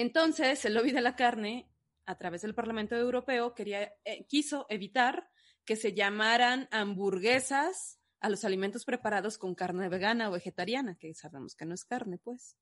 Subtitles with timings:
[0.00, 1.70] Entonces, el lobby de la carne
[2.06, 5.28] a través del Parlamento Europeo, quería, eh, quiso evitar
[5.66, 11.54] que se llamaran hamburguesas a los alimentos preparados con carne vegana o vegetariana, que sabemos
[11.54, 12.56] que no es carne, pues.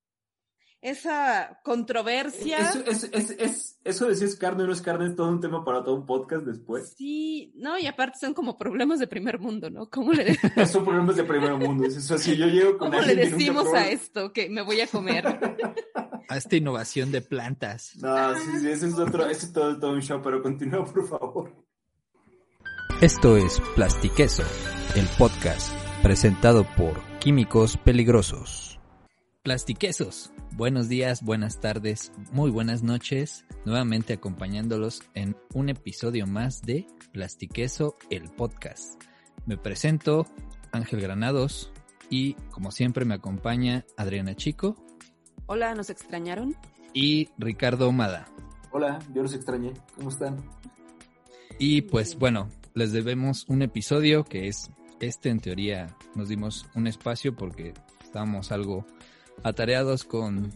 [0.81, 2.59] Esa controversia.
[2.59, 5.29] Eso, es, es, es, eso de si es carne o no es carne es todo
[5.29, 6.95] un tema para todo un podcast después.
[6.97, 9.91] Sí, no, y aparte son como problemas de primer mundo, ¿no?
[9.91, 10.35] ¿Cómo le
[10.67, 11.85] Son problemas de primer mundo.
[11.85, 15.27] Eso así, yo llego con ¿Cómo le decimos a esto que me voy a comer?
[16.29, 17.97] a esta innovación de plantas.
[17.97, 21.09] No, sí, sí, ese es otro, ese es todo, todo un show, pero continúa, por
[21.09, 21.53] favor.
[23.01, 24.43] Esto es Plastiqueso,
[24.95, 28.79] el podcast presentado por Químicos Peligrosos.
[29.43, 36.85] Plastiquesos, buenos días, buenas tardes, muy buenas noches, nuevamente acompañándolos en un episodio más de
[37.13, 39.01] Plastiqueso, el podcast.
[39.47, 40.27] Me presento,
[40.73, 41.71] Ángel Granados,
[42.11, 44.75] y como siempre me acompaña Adriana Chico.
[45.47, 46.57] Hola, ¿nos extrañaron?
[46.93, 48.27] Y Ricardo Mada.
[48.73, 49.75] Hola, yo los extrañé.
[49.95, 50.39] ¿Cómo están?
[51.61, 56.89] Y pues bueno, les debemos un episodio que es este en teoría nos dimos un
[56.89, 58.85] espacio porque estábamos algo
[59.43, 60.51] atareados con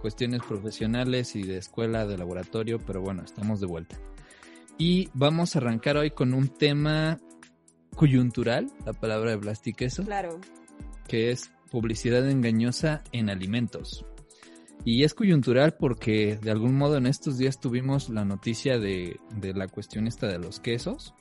[0.00, 3.98] cuestiones profesionales y de escuela, de laboratorio, pero bueno, estamos de vuelta.
[4.78, 7.18] Y vamos a arrancar hoy con un tema
[7.94, 10.04] coyuntural, la palabra de plastiqueso.
[10.04, 10.40] Claro.
[11.06, 14.06] Que es publicidad engañosa en alimentos.
[14.84, 19.52] Y es coyuntural porque de algún modo en estos días tuvimos la noticia de, de,
[19.52, 21.14] la cuestión esta de los quesos,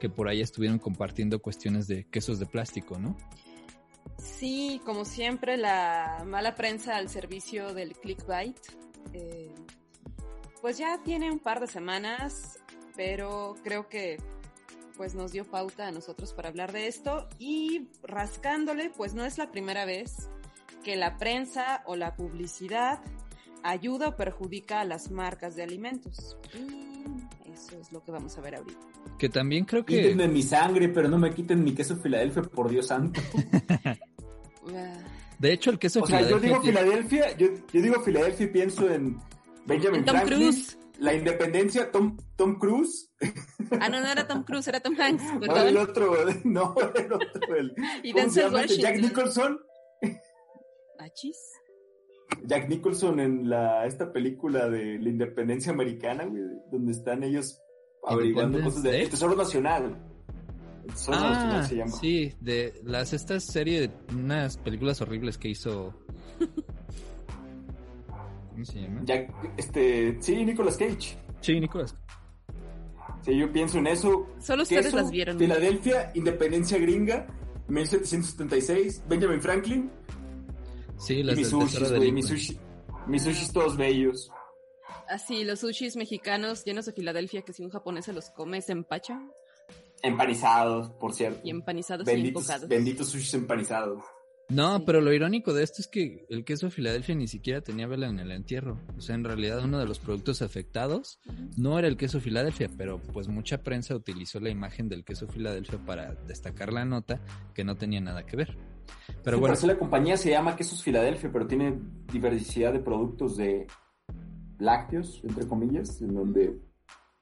[0.00, 3.16] que por ahí estuvieron compartiendo cuestiones de quesos de plástico, ¿no?
[4.18, 8.58] Sí, como siempre, la mala prensa al servicio del clickbait.
[9.12, 9.54] Eh,
[10.60, 12.58] pues ya tiene un par de semanas,
[12.96, 14.18] pero creo que
[14.96, 19.36] pues nos dio pauta a nosotros para hablar de esto y rascándole, pues no es
[19.36, 20.30] la primera vez
[20.82, 23.00] que la prensa o la publicidad
[23.62, 26.36] ayuda o perjudica a las marcas de alimentos.
[26.54, 28.86] Y eso es lo que vamos a ver ahorita.
[29.18, 29.96] Que también creo que...
[29.96, 33.20] Quítenme mi sangre, pero no me quiten mi queso Filadelfia, por Dios santo.
[35.38, 38.90] de hecho, el queso o sea, yo digo Filadelfia, yo, yo digo Filadelfia y pienso
[38.90, 39.16] en
[39.66, 40.38] Benjamin Tom Franklin.
[40.38, 40.78] Cruise.
[40.98, 43.10] La independencia, Tom, Tom Cruise.
[43.80, 45.24] Ah, no, no era Tom Cruise, era Tom Hanks.
[45.40, 47.56] No, el otro, no, el otro.
[47.56, 47.74] El.
[48.78, 49.00] Jack.
[49.00, 49.58] Nicholson.
[51.00, 51.36] ¿Achis?
[52.44, 57.60] Jack Nicholson en la, esta película de la independencia americana, güey, donde están ellos
[58.06, 59.96] averiguando cosas de el Tesoro Nacional.
[60.84, 61.90] El Tesoro Ah, Nacional se llama.
[61.92, 65.92] sí, de las estas series, unas películas horribles que hizo...
[68.50, 69.00] ¿Cómo se llama?
[69.04, 71.18] Jack, este, sí, Nicolas Cage.
[71.40, 71.94] Sí, Nicolás.
[73.22, 74.26] Sí, yo pienso en eso.
[74.40, 75.38] Solo ustedes Queso, las vieron.
[75.38, 77.26] Filadelfia, Independencia Gringa,
[77.68, 79.90] 1776, Benjamin Franklin
[80.98, 82.32] Sí, y las mis del sushis, Tesoro de güey, Lincoln.
[82.34, 82.58] mis sushi,
[83.08, 84.30] mis sushis todos bellos.
[85.08, 88.72] Así, los sushis mexicanos llenos de Filadelfia que si un japonés se los come se
[88.72, 89.30] empachan
[90.02, 91.40] Empanizados, por cierto.
[91.44, 92.68] y empanizados y Benditos, embocados.
[92.68, 94.02] benditos sushis empanizados.
[94.48, 94.82] No, Sí.
[94.86, 98.20] pero lo irónico de esto es que el queso Filadelfia ni siquiera tenía vela en
[98.20, 98.78] el entierro.
[98.96, 101.18] O sea, en realidad uno de los productos afectados
[101.56, 105.78] no era el queso Filadelfia, pero pues mucha prensa utilizó la imagen del queso Filadelfia
[105.84, 107.20] para destacar la nota
[107.54, 108.56] que no tenía nada que ver.
[109.24, 111.76] Pero Sí, bueno, por eso la compañía se llama Quesos Filadelfia, pero tiene
[112.12, 113.66] diversidad de productos de
[114.58, 116.58] lácteos, entre comillas, en donde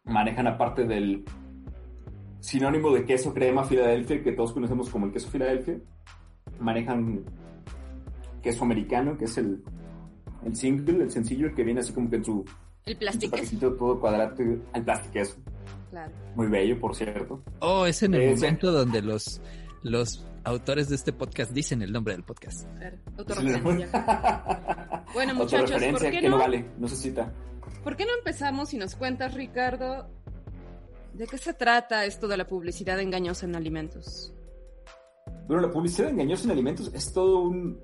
[0.05, 1.25] manejan aparte del
[2.41, 5.79] sinónimo de queso crema Filadelfia, que todos conocemos como el queso Filadelfia,
[6.61, 7.25] manejan
[8.43, 9.63] queso americano, que es el,
[10.45, 12.45] el single, el sencillo, el que viene así como que en su,
[12.85, 13.73] El en su plástico.
[13.73, 15.37] todo cuadrado, el plástico queso.
[15.91, 16.13] Claro.
[16.35, 17.43] Muy bello, por cierto.
[17.61, 19.41] oh, es en el momento donde los,
[19.83, 22.67] los autores de este podcast dicen el nombre del podcast.
[22.77, 22.99] claro.
[23.19, 25.05] Autorreferencia.
[25.13, 26.43] Bueno, muchachos, Autorreferencia ¿por qué que no no?
[26.43, 27.33] vale, no se cita.
[27.83, 30.09] ¿Por qué no empezamos y nos cuentas, Ricardo,
[31.13, 34.33] de qué se trata esto de la publicidad engañosa en alimentos?
[35.47, 37.81] Bueno, la publicidad engañosa en alimentos es todo un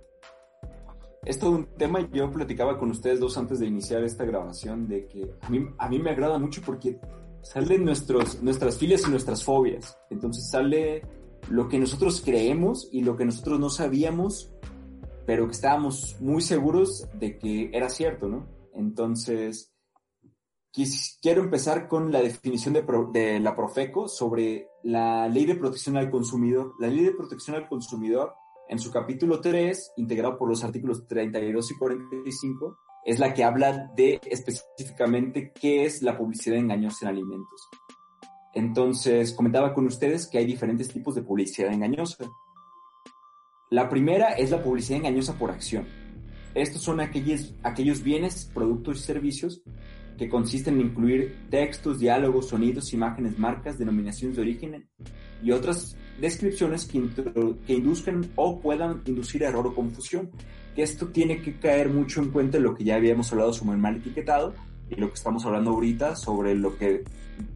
[1.25, 2.09] es todo un tema.
[2.13, 5.89] Yo platicaba con ustedes dos antes de iniciar esta grabación de que a mí, a
[5.89, 6.99] mí me agrada mucho porque
[7.43, 9.99] salen nuestros, nuestras filias y nuestras fobias.
[10.11, 11.03] Entonces sale
[11.49, 14.53] lo que nosotros creemos y lo que nosotros no sabíamos,
[15.27, 18.49] pero que estábamos muy seguros de que era cierto, ¿no?
[18.75, 19.73] Entonces,
[21.21, 26.11] quiero empezar con la definición de, de, la Profeco sobre la Ley de Protección al
[26.11, 26.75] Consumidor.
[26.79, 28.35] La Ley de Protección al Consumidor,
[28.69, 33.91] en su capítulo 3, integrado por los artículos 32 y 45, es la que habla
[33.97, 37.69] de específicamente qué es la publicidad engañosa en alimentos.
[38.55, 42.29] Entonces, comentaba con ustedes que hay diferentes tipos de publicidad engañosa.
[43.71, 45.87] La primera es la publicidad engañosa por acción.
[46.55, 49.63] Estos son aquellos, aquellos bienes, productos y servicios
[50.19, 54.89] que consisten en incluir textos, diálogos, sonidos, imágenes, marcas, denominaciones de origen
[55.43, 57.09] y otras descripciones que,
[57.67, 60.31] que induzcan o puedan inducir error o confusión.
[60.75, 63.77] Que esto tiene que caer mucho en cuenta en lo que ya habíamos hablado sobre
[63.77, 64.55] el mal etiquetado
[64.91, 67.05] y lo que estamos hablando ahorita sobre lo que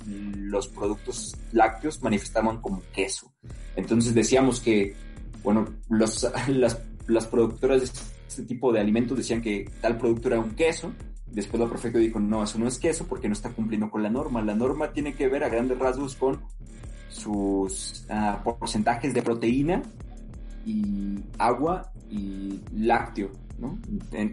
[0.06, 3.32] los productos lácteos manifestaban como queso.
[3.76, 4.94] Entonces decíamos que,
[5.42, 7.86] bueno, los, las, las productoras de
[8.28, 10.92] este tipo de alimentos decían que tal producto era un queso.
[11.26, 14.10] Después la Profeco dijo, no, eso no es queso porque no está cumpliendo con la
[14.10, 14.42] norma.
[14.42, 16.40] La norma tiene que ver a grandes rasgos con
[17.08, 19.82] sus ah, porcentajes de proteína
[20.66, 23.78] y agua y lácteo, ¿no?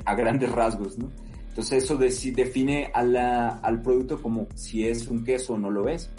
[0.05, 1.09] a grandes rasgos, ¿no?
[1.51, 6.09] Entonces eso define al producto como si es un queso o no lo es.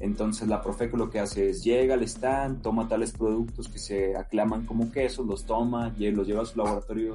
[0.00, 4.16] Entonces la Profeco lo que hace es llega al stand, toma tales productos que se
[4.16, 7.14] aclaman como quesos, los toma, y los lleva a su laboratorio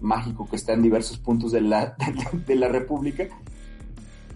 [0.00, 1.94] mágico que está en diversos puntos de la,
[2.46, 3.28] de la República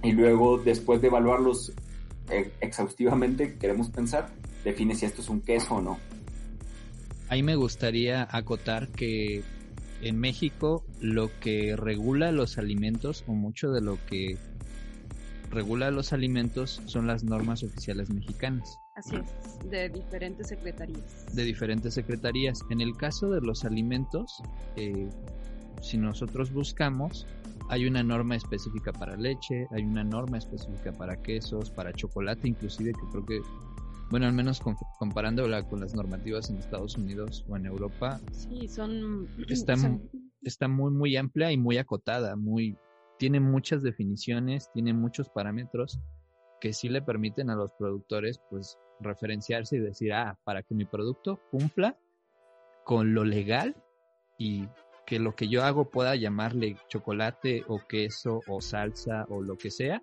[0.05, 1.73] y luego después de evaluarlos
[2.31, 4.31] eh, exhaustivamente, queremos pensar,
[4.63, 5.99] define si esto es un queso o no.
[7.29, 9.43] Ahí me gustaría acotar que
[10.01, 14.37] en México lo que regula los alimentos o mucho de lo que
[15.50, 18.79] regula los alimentos son las normas oficiales mexicanas.
[18.97, 21.35] Así es, de diferentes secretarías.
[21.35, 22.65] De diferentes secretarías.
[22.71, 24.43] En el caso de los alimentos,
[24.77, 25.09] eh,
[25.81, 27.27] si nosotros buscamos,
[27.69, 32.93] hay una norma específica para leche, hay una norma específica para quesos, para chocolate inclusive,
[32.93, 33.41] que creo que
[34.11, 34.63] bueno, al menos
[34.99, 38.21] comparándola con las normativas en Estados Unidos o en Europa.
[38.33, 39.29] Sí, son...
[39.49, 39.75] Está,
[40.43, 42.77] está muy, muy amplia y muy acotada, muy...
[43.19, 45.99] Tiene muchas definiciones, tiene muchos parámetros
[46.61, 50.85] que sí le permiten a los productores, pues, referenciarse y decir, ah, para que mi
[50.85, 51.99] producto cumpla
[52.85, 53.77] con lo legal
[54.39, 54.69] y
[55.05, 59.71] que lo que yo hago pueda llamarle chocolate o queso o salsa o lo que
[59.71, 60.03] sea,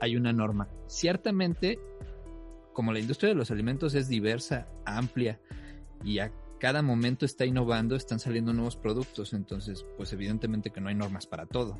[0.00, 0.68] hay una norma.
[0.86, 1.78] Ciertamente
[2.72, 5.40] como la industria de los alimentos es diversa, amplia
[6.04, 10.88] y a cada momento está innovando, están saliendo nuevos productos, entonces pues evidentemente que no
[10.88, 11.78] hay normas para todo,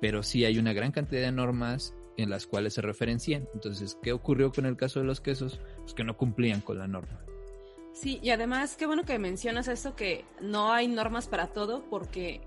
[0.00, 3.48] pero sí hay una gran cantidad de normas en las cuales se referencian.
[3.54, 5.60] Entonces, ¿qué ocurrió con el caso de los quesos?
[5.78, 7.20] Pues que no cumplían con la norma.
[7.92, 12.40] Sí, y además qué bueno que mencionas esto que no hay normas para todo porque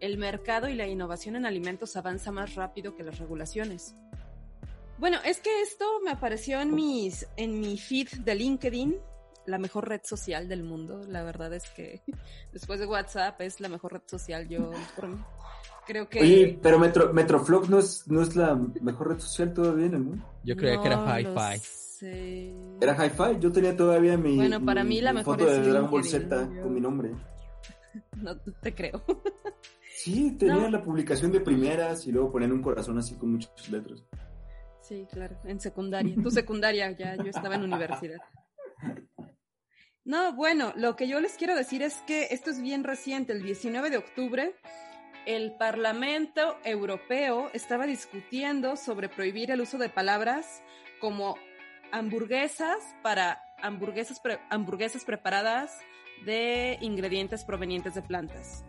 [0.00, 3.94] el mercado y la innovación en alimentos avanza más rápido que las regulaciones.
[5.02, 8.94] Bueno, es que esto me apareció en mis, en mi feed de LinkedIn,
[9.46, 11.00] la mejor red social del mundo.
[11.08, 12.02] La verdad es que
[12.52, 14.48] después de WhatsApp es la mejor red social.
[14.48, 14.70] Yo
[15.88, 16.20] creo que.
[16.20, 20.02] Oye, pero Metro, Metroflog no es, no es la mejor red social todavía en el
[20.04, 20.24] mundo.
[20.44, 22.78] Yo creía que era Hi-Fi.
[22.80, 23.40] ¿Era Hi-Fi?
[23.40, 24.36] Yo tenía todavía mi.
[24.36, 27.10] Bueno, para mí la mejor foto de Dragon Ball Z con mi nombre.
[28.16, 29.02] No te creo.
[29.96, 34.02] Sí, tenía la publicación de primeras y luego ponían un corazón así con muchas letras.
[34.82, 36.14] Sí, claro, en secundaria.
[36.20, 38.18] Tu secundaria, ya yo estaba en universidad.
[40.04, 43.32] No, bueno, lo que yo les quiero decir es que esto es bien reciente.
[43.32, 44.56] El 19 de octubre,
[45.26, 50.60] el Parlamento Europeo estaba discutiendo sobre prohibir el uso de palabras
[51.00, 51.36] como
[51.92, 54.20] hamburguesas para hamburguesas,
[54.50, 55.78] hamburguesas preparadas
[56.24, 58.64] de ingredientes provenientes de plantas.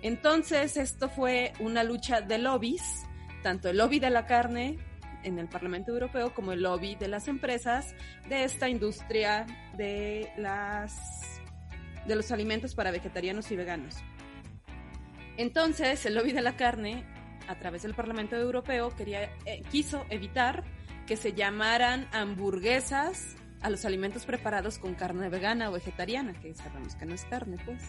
[0.00, 3.04] Entonces, esto fue una lucha de lobbies,
[3.42, 4.78] tanto el lobby de la carne
[5.26, 7.94] en el Parlamento Europeo como el lobby de las empresas
[8.28, 9.44] de esta industria
[9.76, 11.42] de las
[12.06, 13.96] de los alimentos para vegetarianos y veganos.
[15.36, 17.04] Entonces, el lobby de la carne
[17.48, 20.62] a través del Parlamento Europeo quería eh, quiso evitar
[21.06, 26.94] que se llamaran hamburguesas a los alimentos preparados con carne vegana o vegetariana, que sabemos
[26.94, 27.82] que no es carne, pues.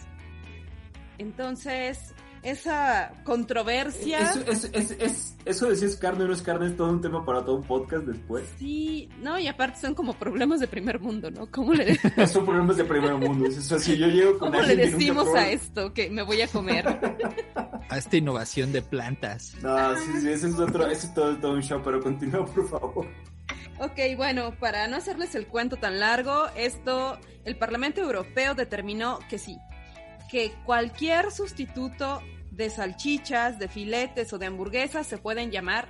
[1.18, 4.18] Entonces, esa controversia.
[4.18, 7.00] Eso, es, es, eso de si es carne o no es carne es todo un
[7.00, 8.44] tema para todo un podcast después.
[8.58, 11.50] Sí, no, y aparte son como problemas de primer mundo, ¿no?
[11.50, 13.46] ¿Cómo le Son problemas de primer mundo.
[13.46, 16.86] Eso, si yo llego con ¿Cómo le decimos a esto que me voy a comer?
[17.88, 19.54] a esta innovación de plantas.
[19.62, 22.68] No, sí, sí, eso es otro, eso es todo, todo un show, pero continúa, por
[22.68, 23.06] favor.
[23.80, 29.38] Ok, bueno, para no hacerles el cuento tan largo, esto, el Parlamento Europeo determinó que
[29.38, 29.56] sí,
[30.30, 32.20] que cualquier sustituto
[32.50, 35.88] de salchichas, de filetes o de hamburguesas se pueden llamar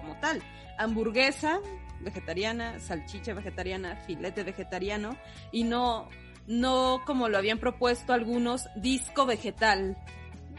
[0.00, 0.42] como tal.
[0.78, 1.60] Hamburguesa
[2.00, 5.16] vegetariana, salchicha vegetariana, filete vegetariano
[5.52, 6.08] y no,
[6.46, 9.96] no como lo habían propuesto algunos, disco vegetal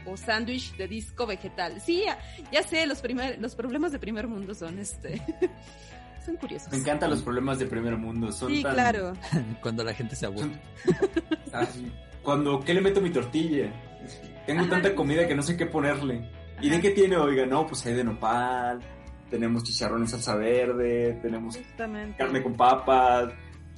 [0.05, 1.81] o sándwich de disco vegetal.
[1.81, 2.17] Sí, ya,
[2.51, 5.21] ya sé, los, primer, los problemas de primer mundo son este.
[6.25, 6.71] son curiosos.
[6.71, 8.31] Me encantan los problemas de primer mundo.
[8.31, 9.13] Son sí, tan- claro.
[9.61, 10.51] Cuando la gente se aburre.
[11.53, 11.89] Ah, sí.
[12.25, 13.71] Cuando, ¿qué le meto a mi tortilla?
[14.45, 14.69] Tengo Ajá.
[14.71, 16.29] tanta comida que no sé qué ponerle.
[16.61, 17.15] ¿Y de qué tiene?
[17.17, 18.79] Oiga, no, pues hay de nopal,
[19.29, 21.57] tenemos chicharrón en salsa verde, tenemos
[22.17, 23.33] carne con papas.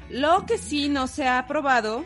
[0.10, 2.06] Lo que sí no se ha probado,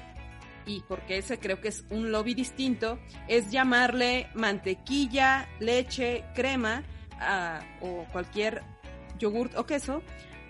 [0.65, 6.83] y porque ese creo que es un lobby distinto, es llamarle mantequilla, leche, crema
[7.19, 8.63] a- o cualquier
[9.19, 10.01] yogurt o queso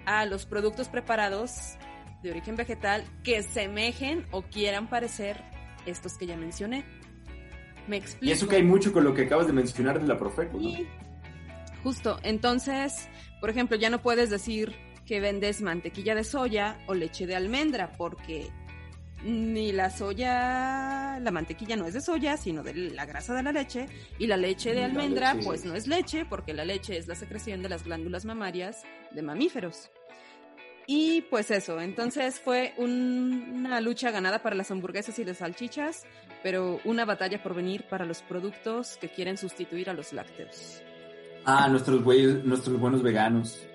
[0.05, 1.75] a los productos preparados
[2.24, 5.41] de origen vegetal que semejen o quieran parecer
[5.85, 6.83] estos que ya mencioné.
[7.88, 8.25] Me explico.
[8.25, 10.69] Y eso que hay mucho con lo que acabas de mencionar de la Profeco, ¿no?
[10.69, 10.88] Y
[11.83, 13.07] justo, entonces,
[13.39, 17.91] por ejemplo, ya no puedes decir que vendes mantequilla de soya o leche de almendra,
[17.97, 18.50] porque
[19.23, 23.51] ni la soya, la mantequilla no es de soya, sino de la grasa de la
[23.51, 23.88] leche,
[24.19, 27.07] y la leche de almendra, leche pues es- no es leche, porque la leche es
[27.07, 29.91] la secreción de las glándulas mamarias de mamíferos.
[30.93, 36.03] Y pues eso, entonces fue un- una lucha ganada para las hamburguesas y las salchichas,
[36.43, 40.81] pero una batalla por venir para los productos que quieren sustituir a los lácteos.
[41.45, 43.65] Ah, nuestros, güeyes, nuestros buenos veganos.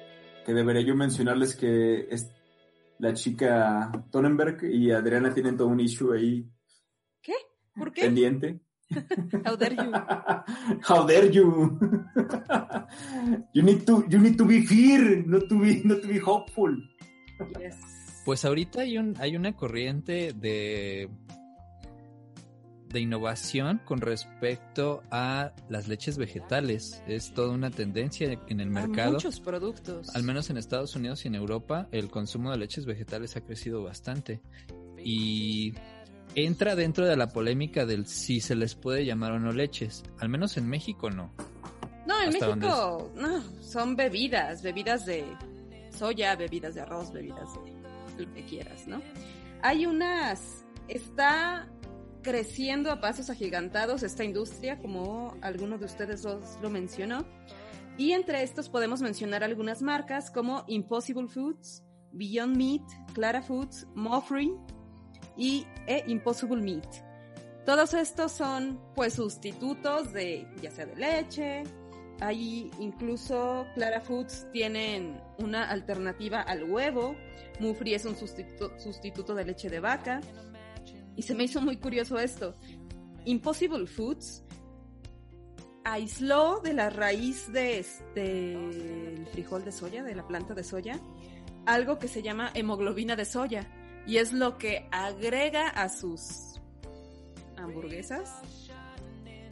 [0.44, 2.30] Que debería yo mencionarles que es
[2.98, 6.46] la chica Tonenberg y Adriana tienen todo un issue ahí
[7.22, 7.32] ¿Qué?
[7.74, 8.02] ¿Por qué?
[8.02, 8.60] pendiente.
[9.46, 9.90] How dare you?
[10.88, 11.78] How dare you?
[13.54, 16.72] you need to you need to be fear, not to be not to be hopeful.
[17.58, 17.76] Yes.
[18.24, 21.08] Pues ahorita hay un hay una corriente de
[22.88, 27.02] de innovación con respecto a las leches vegetales.
[27.06, 29.12] Es toda una tendencia en el Hay mercado.
[29.14, 30.14] muchos productos.
[30.14, 33.82] Al menos en Estados Unidos y en Europa, el consumo de leches vegetales ha crecido
[33.82, 34.40] bastante.
[35.04, 35.74] Y
[36.34, 40.04] entra dentro de la polémica del si se les puede llamar o no leches.
[40.20, 41.32] Al menos en México no.
[42.06, 45.24] No, en ¿Hasta dónde México, no, son bebidas, bebidas de
[45.96, 47.48] soya, bebidas de arroz, bebidas
[48.16, 49.02] de lo que quieras, ¿no?
[49.62, 51.68] Hay unas, está
[52.22, 57.24] creciendo a pasos agigantados esta industria, como alguno de ustedes dos lo mencionó.
[57.98, 62.82] Y entre estos podemos mencionar algunas marcas como Impossible Foods, Beyond Meat,
[63.14, 64.52] Clara Foods, Mofree
[65.36, 66.86] y e Impossible Meat.
[67.64, 71.62] Todos estos son pues sustitutos de ya sea de leche,
[72.20, 77.14] hay incluso Clara Foods tienen una alternativa al huevo,
[77.60, 80.20] Mufri es un sustituto, sustituto de leche de vaca.
[81.14, 82.54] Y se me hizo muy curioso esto.
[83.24, 84.44] Impossible Foods
[85.84, 91.00] aisló de la raíz de este el frijol de soya, de la planta de soya,
[91.64, 93.66] algo que se llama hemoglobina de soya.
[94.06, 96.60] Y es lo que agrega a sus
[97.56, 98.30] hamburguesas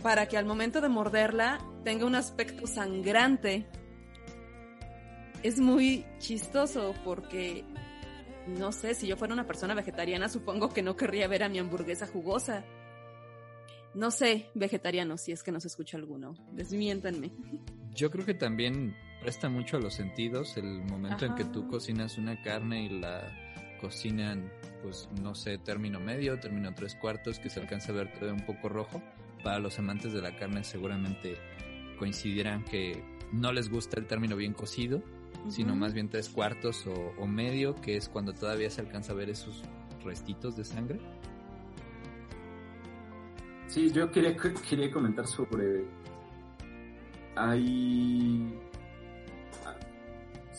[0.04, 3.66] para que al momento de morderla tenga un aspecto sangrante.
[5.42, 7.64] Es muy chistoso porque
[8.46, 11.58] no sé, si yo fuera una persona vegetariana supongo que no querría ver a mi
[11.58, 12.66] hamburguesa jugosa.
[13.94, 17.32] No sé, vegetarianos, si es que nos escucha alguno, desmiéntanme.
[17.94, 22.18] Yo creo que también presta mucho a los sentidos el momento en que tú cocinas
[22.18, 23.32] una carne y la
[23.84, 24.50] cocinan,
[24.82, 28.46] pues no sé, término medio, término tres cuartos, que se alcanza a ver todavía un
[28.46, 29.02] poco rojo.
[29.42, 31.36] Para los amantes de la carne seguramente
[31.98, 35.02] coincidirán que no les gusta el término bien cocido,
[35.50, 39.16] sino más bien tres cuartos o, o medio, que es cuando todavía se alcanza a
[39.16, 39.62] ver esos
[40.02, 40.98] restitos de sangre.
[43.66, 44.34] Sí, yo quería,
[44.68, 45.84] quería comentar sobre.
[47.36, 48.63] Hay.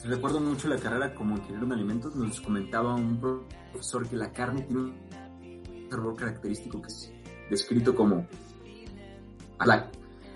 [0.03, 2.15] Recuerdo mucho la carrera como ingeniero en alimentos.
[2.15, 3.19] Nos comentaba un
[3.71, 7.11] profesor que la carne tiene un sabor característico que es
[7.49, 8.27] descrito como.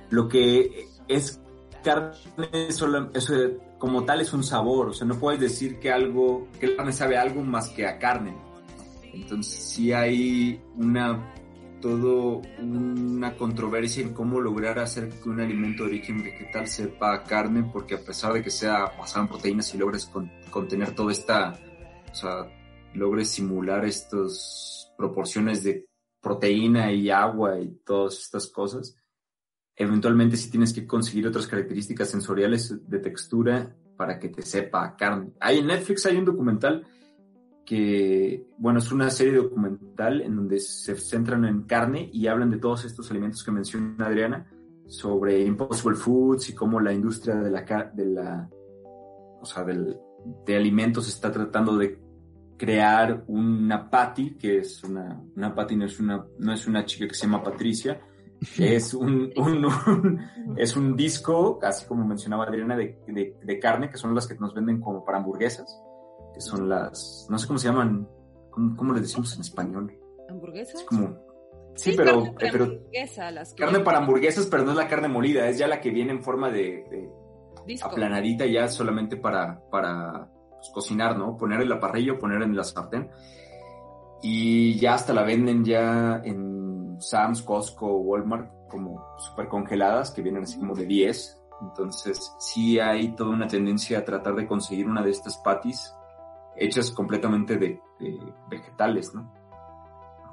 [0.09, 1.41] lo que es
[1.83, 3.33] carne, solo, eso
[3.77, 4.89] como tal es un sabor.
[4.89, 6.47] O sea, no puedes decir que algo.
[6.59, 8.35] que la carne sabe algo más que a carne.
[9.13, 11.33] Entonces, sí hay una
[11.79, 17.69] todo una controversia en cómo lograr hacer que un alimento de origen vegetal sepa carne,
[17.71, 21.59] porque a pesar de que sea basado en proteínas y logres con- contener toda esta,
[22.12, 22.48] o sea,
[22.93, 25.88] logres simular estas proporciones de
[26.21, 28.95] proteína y agua y todas estas cosas,
[29.75, 35.31] eventualmente sí tienes que conseguir otras características sensoriales de textura para que te sepa carne.
[35.39, 36.86] Hay en Netflix hay un documental
[37.69, 42.57] que, bueno, es una serie documental en donde se centran en carne y hablan de
[42.57, 44.51] todos estos alimentos que menciona Adriana,
[44.88, 48.49] sobre Impossible Foods y cómo la industria de la, de la
[49.39, 49.99] o sea, del,
[50.47, 52.01] de alimentos está tratando de
[52.57, 57.07] crear una patty, que es una, una patty no es una, no es una chica
[57.07, 58.01] que se llama Patricia,
[58.57, 60.19] es un, un,
[60.57, 64.33] es un disco, así como mencionaba Adriana, de, de, de, carne, que son las que
[64.39, 65.79] nos venden como para hamburguesas,
[66.33, 68.07] que son las, no sé cómo se llaman,
[68.50, 69.98] ¿cómo, cómo les decimos en español?
[70.29, 70.81] ¿Hamburguesas?
[70.81, 71.17] Es como,
[71.75, 75.07] sí, pero, carne para, pero hamburguesa, las carne para hamburguesas, pero no es la carne
[75.07, 77.09] molida, es ya la que viene en forma de, de
[77.81, 81.38] aplanadita ya solamente para, para pues, cocinar, ¿no?
[81.38, 83.09] Poner en la parrilla o poner en la sartén.
[84.21, 90.43] Y ya hasta la venden ya en Sam's, Costco, Walmart como súper congeladas, que vienen
[90.43, 91.41] así como de 10.
[91.62, 95.93] Entonces sí hay toda una tendencia a tratar de conseguir una de estas patties
[96.59, 97.81] hechas completamente de,
[98.49, 99.31] vegetales, ¿no?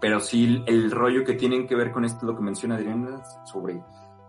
[0.01, 3.83] Pero sí el, rollo que tienen que ver con esto, lo que menciona Adriana, sobre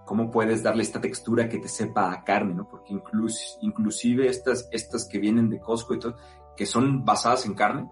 [0.05, 2.67] cómo puedes darle esta textura que te sepa a carne, ¿no?
[2.67, 6.15] Porque incluso, inclusive estas, estas que vienen de Costco y todo,
[6.55, 7.91] que son basadas en carne,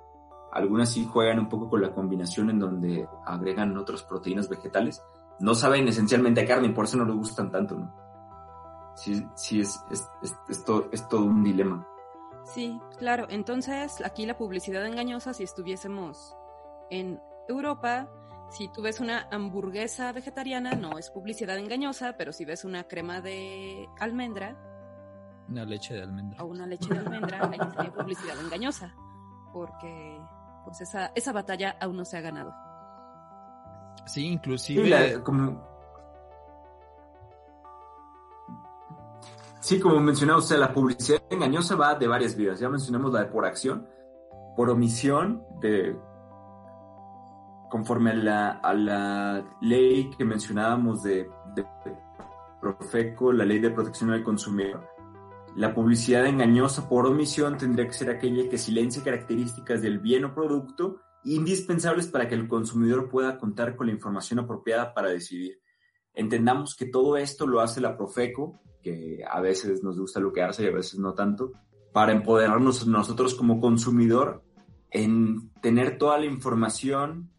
[0.54, 5.04] algunas sí juegan un poco con la combinación en donde agregan otras proteínas vegetales.
[5.40, 7.94] No saben esencialmente a carne y por eso no les gustan tanto, ¿no?
[8.96, 11.86] Sí, sí es, es, es, es todo un dilema.
[12.46, 13.28] Sí, claro.
[13.30, 16.36] Entonces, aquí la publicidad engañosa, si estuviésemos
[16.90, 18.10] en Europa,
[18.50, 23.22] si tú ves una hamburguesa vegetariana, no es publicidad engañosa, pero si ves una crema
[23.22, 24.56] de almendra.
[25.50, 26.44] Una leche de almendra.
[26.44, 28.96] O una leche de almendra, ahí sería publicidad engañosa.
[29.52, 30.22] Porque
[30.64, 32.54] pues esa, esa batalla aún no se ha ganado.
[34.06, 35.14] Sí, inclusive.
[35.14, 35.75] Sí, como...
[40.00, 42.60] mencionamos, o sea, la publicidad engañosa va de varias vías.
[42.60, 43.88] Ya mencionamos la de por acción,
[44.56, 45.96] por omisión, de
[47.70, 51.66] conforme a la, a la ley que mencionábamos de, de
[52.62, 54.96] Profeco, la ley de protección del consumidor
[55.56, 60.36] la publicidad engañosa por omisión tendría que ser aquella que silencie características del bien o
[60.36, 65.62] producto indispensables para que el consumidor pueda contar con la información apropiada para decidir.
[66.14, 70.44] Entendamos que todo esto lo hace la Profeco, que a veces nos gusta lo que
[70.44, 71.54] hace y a veces no tanto,
[71.92, 74.44] para empoderarnos nosotros como consumidor
[74.92, 77.32] en tener toda la información.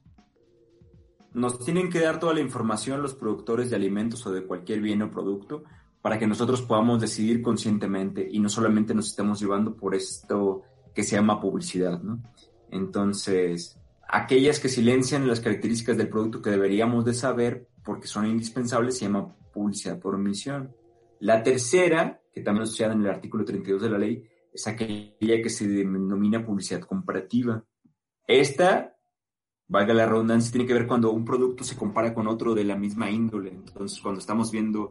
[1.32, 5.02] Nos tienen que dar toda la información los productores de alimentos o de cualquier bien
[5.02, 5.62] o producto
[6.02, 10.62] para que nosotros podamos decidir conscientemente y no solamente nos estemos llevando por esto
[10.94, 12.22] que se llama publicidad, ¿no?
[12.72, 13.78] Entonces,
[14.09, 19.04] aquellas que silencian las características del producto que deberíamos de saber porque son indispensables se
[19.04, 20.74] llama publicidad por omisión.
[21.20, 25.50] La tercera, que también asociada en el artículo 32 de la ley, es aquella que
[25.50, 27.64] se denomina publicidad comparativa.
[28.26, 28.96] Esta,
[29.68, 32.76] valga la redundancia, tiene que ver cuando un producto se compara con otro de la
[32.76, 33.50] misma índole.
[33.50, 34.90] Entonces, cuando estamos viendo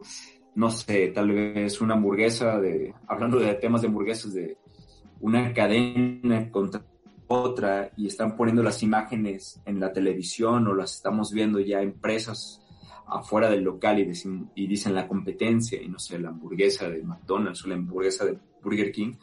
[0.56, 4.56] no sé, tal vez una hamburguesa de, hablando de temas de hamburguesas, de
[5.20, 6.82] una cadena contra
[7.28, 12.62] otra y están poniendo las imágenes en la televisión o las estamos viendo ya empresas
[13.06, 17.02] afuera del local y dicen, y dicen la competencia y no sé, la hamburguesa de
[17.02, 19.14] McDonald's o la hamburguesa de Burger King.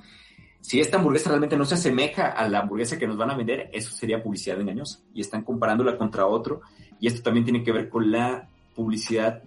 [0.61, 3.69] Si esta hamburguesa realmente no se asemeja a la hamburguesa que nos van a vender,
[3.73, 4.99] eso sería publicidad engañosa.
[5.13, 6.61] Y están comparándola contra otro.
[6.99, 9.43] Y esto también tiene que ver con la publicidad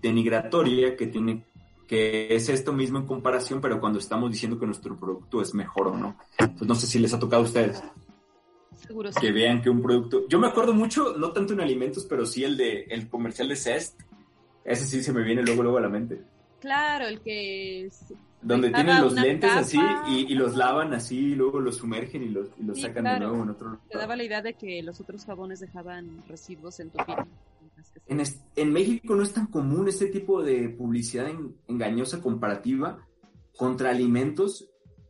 [0.00, 1.42] denigratoria que tiene
[1.88, 5.88] que es esto mismo en comparación, pero cuando estamos diciendo que nuestro producto es mejor
[5.88, 6.16] o no.
[6.38, 7.82] Entonces no sé si les ha tocado a ustedes.
[8.86, 10.28] Seguro Que vean que un producto.
[10.28, 13.56] Yo me acuerdo mucho, no tanto en alimentos, pero sí el de el comercial de
[13.56, 14.00] Cest.
[14.64, 16.22] Ese sí se me viene luego luego a la mente.
[16.60, 17.90] Claro, el que
[18.44, 22.48] donde tienen los lentes así y, los lavan así y luego los sumergen y los,
[22.58, 23.86] y los sacan de nuevo en otro lugar.
[23.88, 27.18] Te daba la idea de que los otros jabones dejaban residuos en tu piel.
[28.06, 28.22] En,
[28.56, 31.26] en, México no es tan común este tipo de publicidad
[31.68, 32.98] engañosa comparativa
[33.56, 34.68] contra alimentos,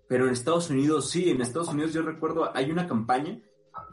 [0.09, 1.29] pero en Estados Unidos sí.
[1.29, 3.41] En Estados Unidos yo recuerdo, hay una campaña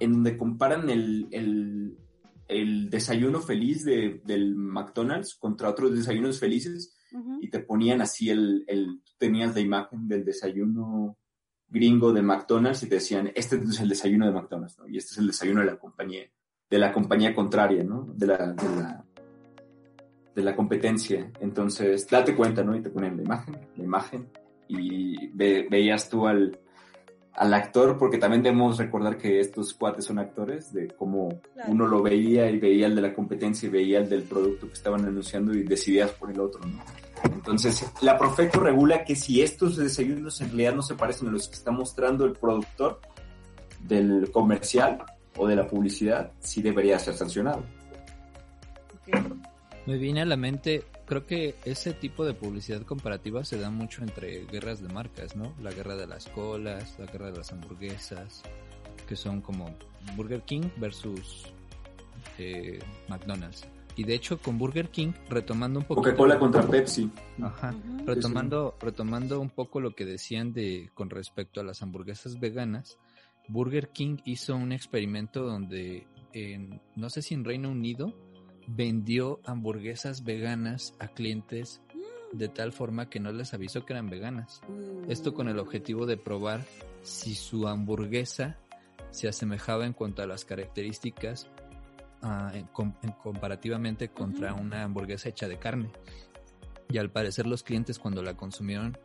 [0.01, 1.95] en donde comparan el, el,
[2.47, 6.97] el desayuno feliz de, del McDonald's contra otros desayunos felices
[7.39, 11.17] y te ponían así el, el, tenías la imagen del desayuno
[11.67, 14.87] gringo de McDonald's y te decían, este es el desayuno de McDonald's, ¿no?
[14.87, 16.23] Y este es el desayuno de la compañía
[16.69, 18.07] de la compañía contraria, ¿no?
[18.15, 19.05] De la, de la,
[20.33, 21.29] de la competencia.
[21.41, 22.75] Entonces, date cuenta, ¿no?
[22.75, 24.29] Y te ponen la imagen, la imagen,
[24.69, 26.57] y veías tú al,
[27.33, 32.01] al actor, porque también debemos recordar que estos cuates son actores, de cómo uno lo
[32.01, 35.53] veía y veía el de la competencia y veía el del producto que estaban anunciando
[35.53, 36.83] y decidías por el otro, ¿no?
[37.23, 41.47] Entonces, la Profeco regula que si estos desayunos en realidad no se parecen a los
[41.47, 42.99] que está mostrando el productor,
[43.87, 45.03] del comercial
[45.37, 47.63] o de la publicidad, sí debería ser sancionado.
[49.85, 54.03] Me viene a la mente, creo que ese tipo de publicidad comparativa se da mucho
[54.03, 55.53] entre guerras de marcas, ¿no?
[55.61, 58.43] La guerra de las colas, la guerra de las hamburguesas,
[59.07, 59.75] que son como
[60.15, 61.51] Burger King versus
[62.37, 63.67] eh, McDonald's.
[63.95, 66.01] Y de hecho con Burger King, retomando un poco...
[66.01, 67.09] Coca-Cola contra Pepsi.
[67.41, 67.73] Ajá,
[68.05, 72.97] retomando, retomando un poco lo que decían de con respecto a las hamburguesas veganas,
[73.47, 78.13] Burger King hizo un experimento donde en, no sé si en Reino Unido,
[78.67, 81.81] vendió hamburguesas veganas a clientes
[82.31, 84.61] de tal forma que no les avisó que eran veganas.
[85.07, 86.61] Esto con el objetivo de probar
[87.01, 88.57] si su hamburguesa
[89.09, 91.49] se asemejaba en cuanto a las características
[92.23, 92.69] uh, en,
[93.03, 95.91] en comparativamente contra una hamburguesa hecha de carne.
[96.89, 98.97] Y al parecer los clientes cuando la consumieron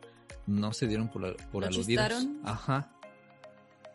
[0.47, 2.27] no se dieron por, por aludidos.
[2.45, 2.93] Ajá.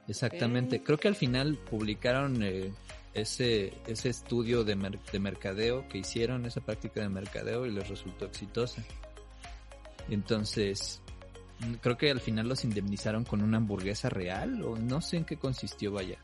[0.07, 0.77] Exactamente.
[0.77, 0.85] Okay.
[0.85, 2.73] Creo que al final publicaron eh,
[3.13, 7.87] ese, ese estudio de, mer de mercadeo que hicieron, esa práctica de mercadeo y les
[7.87, 8.83] resultó exitosa.
[10.09, 11.01] Entonces,
[11.81, 15.37] creo que al final los indemnizaron con una hamburguesa real o no sé en qué
[15.37, 16.17] consistió, vaya.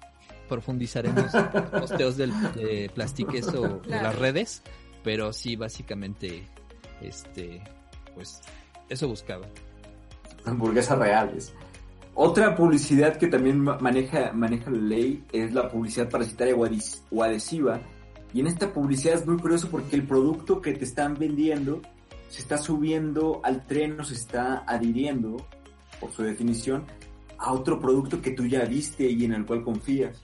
[0.47, 4.61] Profundizaremos en los posteos del, de plastiques o de las redes,
[5.03, 6.47] pero sí, básicamente,
[7.01, 7.61] este,
[8.15, 8.41] pues,
[8.89, 9.45] eso buscaba.
[10.45, 11.53] Hamburguesas reales.
[12.19, 17.79] Otra publicidad que también maneja, maneja la ley es la publicidad parasitaria o adhesiva.
[18.33, 21.79] Y en esta publicidad es muy curioso porque el producto que te están vendiendo
[22.27, 25.37] se está subiendo al tren o se está adhiriendo,
[25.99, 26.85] por su definición,
[27.37, 30.23] a otro producto que tú ya viste y en el cual confías.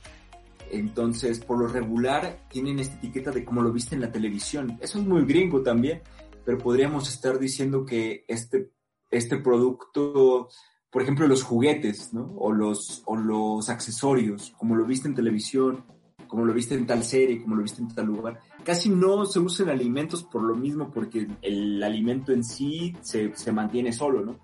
[0.71, 4.79] Entonces, por lo regular, tienen esta etiqueta de como lo viste en la televisión.
[4.81, 6.01] Eso es muy gringo también,
[6.43, 8.71] pero podríamos estar diciendo que este,
[9.11, 10.49] este producto,
[10.93, 12.31] por ejemplo, los juguetes, ¿no?
[12.37, 15.83] O los, o los accesorios, como lo viste en televisión,
[16.27, 18.39] como lo viste en tal serie, como lo viste en tal lugar.
[18.63, 23.51] Casi no se usan alimentos por lo mismo, porque el alimento en sí se, se
[23.51, 24.35] mantiene solo, ¿no?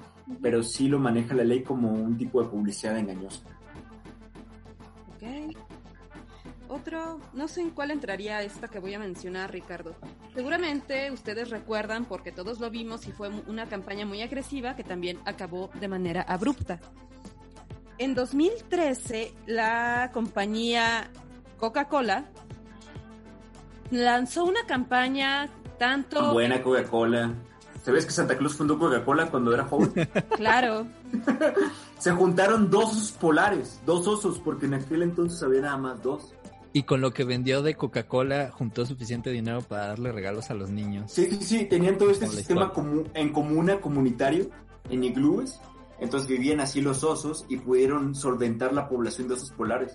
[0.42, 3.42] Pero sí lo maneja la ley como un tipo de publicidad engañosa.
[5.16, 5.69] Ok.
[6.70, 9.96] Otro, no sé en cuál entraría esta que voy a mencionar, Ricardo.
[10.36, 15.20] Seguramente ustedes recuerdan, porque todos lo vimos y fue una campaña muy agresiva que también
[15.26, 16.80] acabó de manera abrupta.
[17.98, 21.10] En 2013, la compañía
[21.58, 22.26] Coca-Cola
[23.90, 26.34] lanzó una campaña tanto...
[26.34, 27.34] Buena Coca-Cola.
[27.84, 29.92] ¿Sabes que Santa Claus fundó Coca-Cola cuando era joven?
[30.38, 30.86] Claro.
[31.98, 36.34] Se juntaron dos osos polares, dos osos, porque en aquel entonces había nada más dos.
[36.72, 40.70] Y con lo que vendió de Coca-Cola juntó suficiente dinero para darle regalos a los
[40.70, 41.12] niños.
[41.12, 44.50] Sí, sí, sí, tenían todo este sistema comu en comuna comunitario,
[44.90, 45.60] en iglúes.
[46.00, 49.92] Entonces vivían así los osos y pudieron solventar la población de osos polares.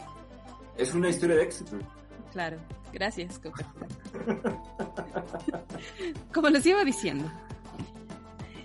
[0.77, 1.79] Es una historia de éxito.
[2.33, 2.59] Claro,
[2.93, 3.73] gracias, Coca.
[6.35, 7.31] Como les iba diciendo,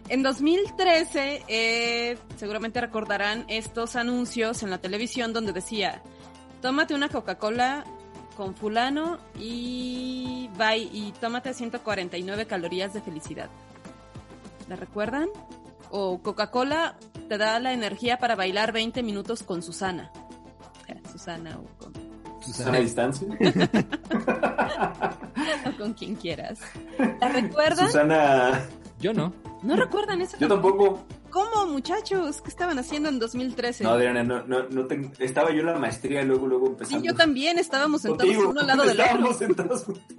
[0.09, 6.01] en 2013, eh, seguramente recordarán estos anuncios en la televisión donde decía,
[6.63, 7.85] tómate una Coca-Cola
[8.39, 13.49] con fulano y bye, y tómate 149 calorías de felicidad.
[14.69, 15.27] ¿La recuerdan?
[15.91, 16.95] O Coca-Cola
[17.27, 20.09] te da la energía para bailar 20 minutos con Susana.
[21.11, 21.91] Susana o con...
[22.41, 23.27] ¿Susana a distancia?
[25.65, 26.59] o con quien quieras.
[27.19, 27.87] ¿La recuerdan?
[27.87, 28.65] Susana...
[29.01, 29.33] Yo no.
[29.61, 30.37] ¿No recuerdan eso?
[30.39, 31.05] Yo tampoco.
[31.29, 32.41] ¿Cómo, muchachos?
[32.41, 33.83] ¿Qué estaban haciendo en 2013?
[33.83, 35.11] No, Adriana, no, no, no te...
[35.19, 37.01] estaba yo en la maestría y luego, luego empezamos.
[37.01, 39.47] Sí, yo también, estábamos sentados Contigo, uno al lado del estábamos otro.
[39.47, 40.15] Sentados juntos.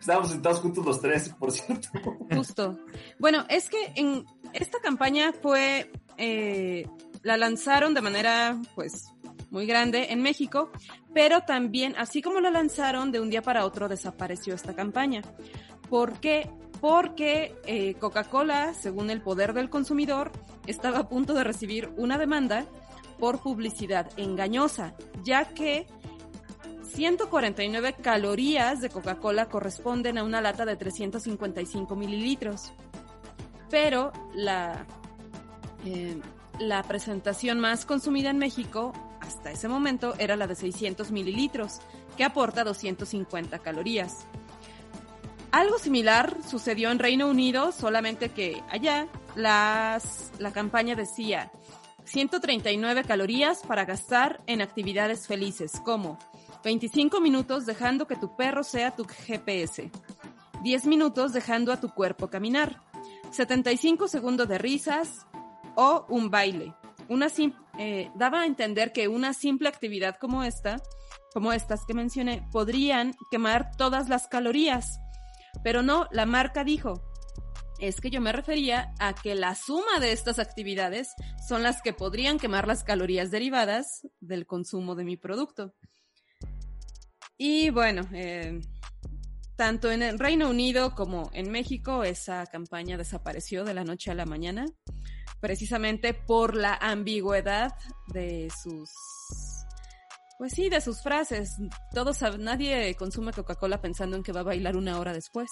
[0.00, 1.88] Estábamos sentados juntos los tres, por cierto.
[2.34, 2.78] Justo.
[3.18, 6.88] Bueno, es que en esta campaña fue, eh,
[7.22, 9.12] la lanzaron de manera, pues,
[9.50, 10.70] muy grande en México,
[11.14, 15.22] pero también, así como la lanzaron, de un día para otro desapareció esta campaña.
[15.88, 16.50] ¿Por qué?
[16.80, 20.30] Porque eh, Coca-Cola, según el poder del consumidor,
[20.66, 22.66] estaba a punto de recibir una demanda
[23.18, 25.86] por publicidad engañosa, ya que
[26.94, 32.72] 149 calorías de Coca-Cola corresponden a una lata de 355 mililitros.
[33.70, 34.86] Pero la,
[35.84, 36.18] eh,
[36.58, 41.80] la presentación más consumida en México hasta ese momento era la de 600 mililitros,
[42.16, 44.26] que aporta 250 calorías.
[45.50, 51.50] Algo similar sucedió en Reino Unido, solamente que allá las, la campaña decía
[52.04, 56.18] 139 calorías para gastar en actividades felices, como
[56.64, 59.90] 25 minutos dejando que tu perro sea tu GPS,
[60.62, 62.82] 10 minutos dejando a tu cuerpo caminar,
[63.30, 65.26] 75 segundos de risas
[65.76, 66.74] o un baile,
[67.08, 67.28] una
[67.78, 70.82] eh, daba a entender que una simple actividad como esta,
[71.32, 75.00] como estas que mencioné, podrían quemar todas las calorías.
[75.62, 77.02] Pero no, la marca dijo,
[77.78, 81.08] es que yo me refería a que la suma de estas actividades
[81.48, 85.74] son las que podrían quemar las calorías derivadas del consumo de mi producto.
[87.36, 88.60] Y bueno, eh,
[89.56, 94.14] tanto en el Reino Unido como en México esa campaña desapareció de la noche a
[94.14, 94.66] la mañana,
[95.40, 97.72] precisamente por la ambigüedad
[98.08, 98.90] de sus
[100.38, 101.56] pues sí, de sus frases.
[101.92, 105.50] Todos nadie consume Coca-Cola pensando en que va a bailar una hora después.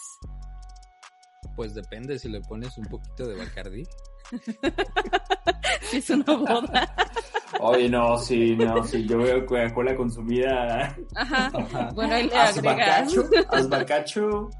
[1.57, 3.83] Pues depende si le pones un poquito de Bacardi.
[5.91, 6.95] si es una boda.
[7.61, 10.97] Oye, no, sí, no, sí, yo veo Coca-Cola consumida.
[11.17, 11.51] Ajá.
[11.93, 13.13] Bueno, ahí le agregas.
[13.49, 14.51] Azbacacho,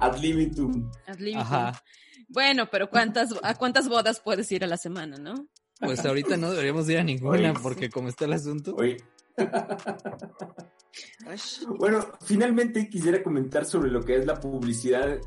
[0.00, 0.90] ad libitum.
[1.06, 1.40] Ad libitum.
[1.40, 1.82] Ajá.
[2.28, 5.46] Bueno, pero ¿cuántas, ¿a cuántas bodas puedes ir a la semana, no?
[5.78, 8.74] Pues ahorita no deberíamos ir a ninguna, porque como está el asunto.
[8.76, 8.96] Oye.
[11.78, 15.20] bueno, finalmente quisiera comentar sobre lo que es la publicidad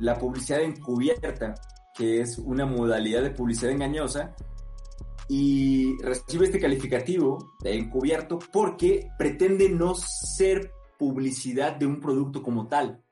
[0.00, 1.54] la publicidad encubierta,
[1.94, 4.34] que es una modalidad de publicidad engañosa,
[5.28, 12.66] y recibe este calificativo de encubierto porque pretende no ser publicidad de un producto como
[12.66, 13.02] tal.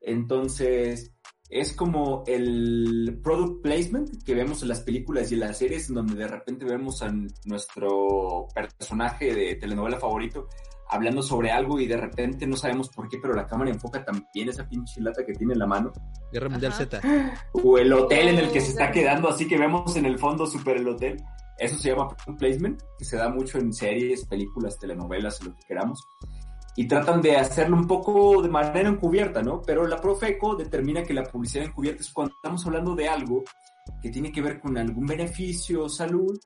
[0.00, 1.12] Entonces,
[1.48, 5.94] es como el product placement que vemos en las películas y en las series, en
[5.94, 7.12] donde de repente vemos a
[7.44, 10.48] nuestro personaje de telenovela favorito
[10.90, 14.48] hablando sobre algo y de repente no sabemos por qué, pero la cámara enfoca también
[14.48, 15.92] esa pinche lata que tiene en la mano.
[16.32, 17.00] Guerra Mundial Z.
[17.52, 20.46] O el hotel en el que se está quedando, así que vemos en el fondo
[20.46, 21.22] super el hotel.
[21.58, 22.08] Eso se llama
[22.38, 26.00] placement, que se da mucho en series, películas, telenovelas, lo que queramos.
[26.78, 29.60] Y tratan de hacerlo un poco de manera encubierta, ¿no?
[29.62, 33.42] Pero la Profeco determina que la publicidad encubierta es cuando estamos hablando de algo
[34.00, 36.38] que tiene que ver con algún beneficio o salud,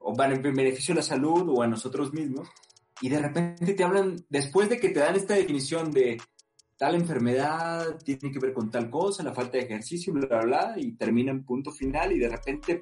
[0.00, 2.48] o beneficio a la salud o a nosotros mismos,
[3.02, 6.16] y de repente te hablan, después de que te dan esta definición de
[6.78, 10.74] tal enfermedad tiene que ver con tal cosa, la falta de ejercicio, bla, bla, bla,
[10.78, 12.80] y termina en punto final y de repente,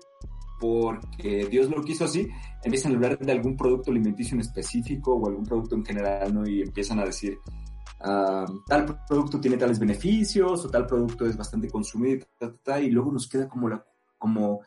[0.62, 2.28] porque Dios lo quiso así,
[2.62, 6.48] empiezan a hablar de algún producto alimenticio en específico o algún producto en general, ¿no?
[6.48, 7.36] Y empiezan a decir,
[7.98, 13.10] ah, tal producto tiene tales beneficios o tal producto es bastante consumido y, y luego
[13.10, 13.84] nos queda como la,
[14.16, 14.60] como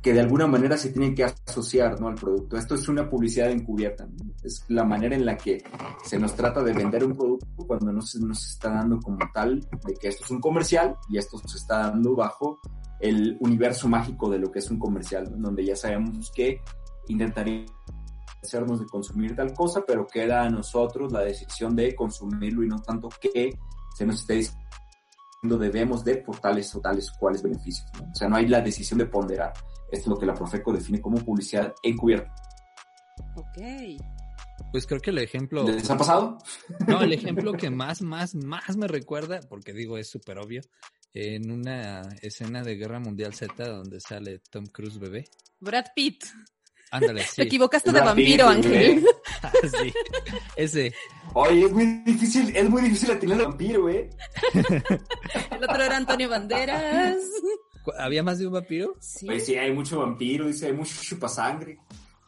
[0.00, 2.06] que de alguna manera se tienen que asociar ¿no?
[2.06, 2.56] al producto.
[2.56, 4.06] Esto es una publicidad encubierta,
[4.44, 5.60] es la manera en la que
[6.04, 9.58] se nos trata de vender un producto cuando no se nos está dando como tal
[9.58, 12.60] de que esto es un comercial y esto se está dando bajo
[13.00, 16.60] el universo mágico de lo que es un comercial, donde ya sabemos que
[17.08, 17.72] intentaríamos
[18.42, 22.80] hacernos de consumir tal cosa, pero queda a nosotros la decisión de consumirlo y no
[22.80, 23.58] tanto que
[23.96, 24.66] se nos esté diciendo
[25.58, 27.86] debemos de por tales o tales cuales beneficios.
[28.10, 29.52] O sea, no hay la decisión de ponderar.
[29.92, 32.34] Esto es lo que la Profeco define como publicidad encubierta.
[33.36, 34.02] Ok.
[34.72, 35.62] Pues creo que el ejemplo...
[35.62, 36.38] ¿Les ha pasado?
[36.88, 40.62] No, el ejemplo que más, más, más me recuerda, porque digo es súper obvio,
[41.16, 45.24] en una escena de Guerra Mundial Z donde sale Tom Cruise bebé.
[45.60, 46.24] Brad Pitt.
[46.90, 47.36] Ándale, sí.
[47.36, 49.04] Te equivocaste de vampiro, Ángel.
[49.42, 49.92] Ah, sí,
[50.56, 50.94] ese.
[51.34, 54.08] Oye, es muy difícil, es muy difícil atinar al vampiro, ¿eh?
[55.50, 57.18] El otro era Antonio Banderas.
[57.98, 58.96] ¿Había más de un vampiro?
[58.98, 59.26] Sí.
[59.26, 61.78] Pues sí, hay mucho vampiro, dice, hay mucho chupasangre.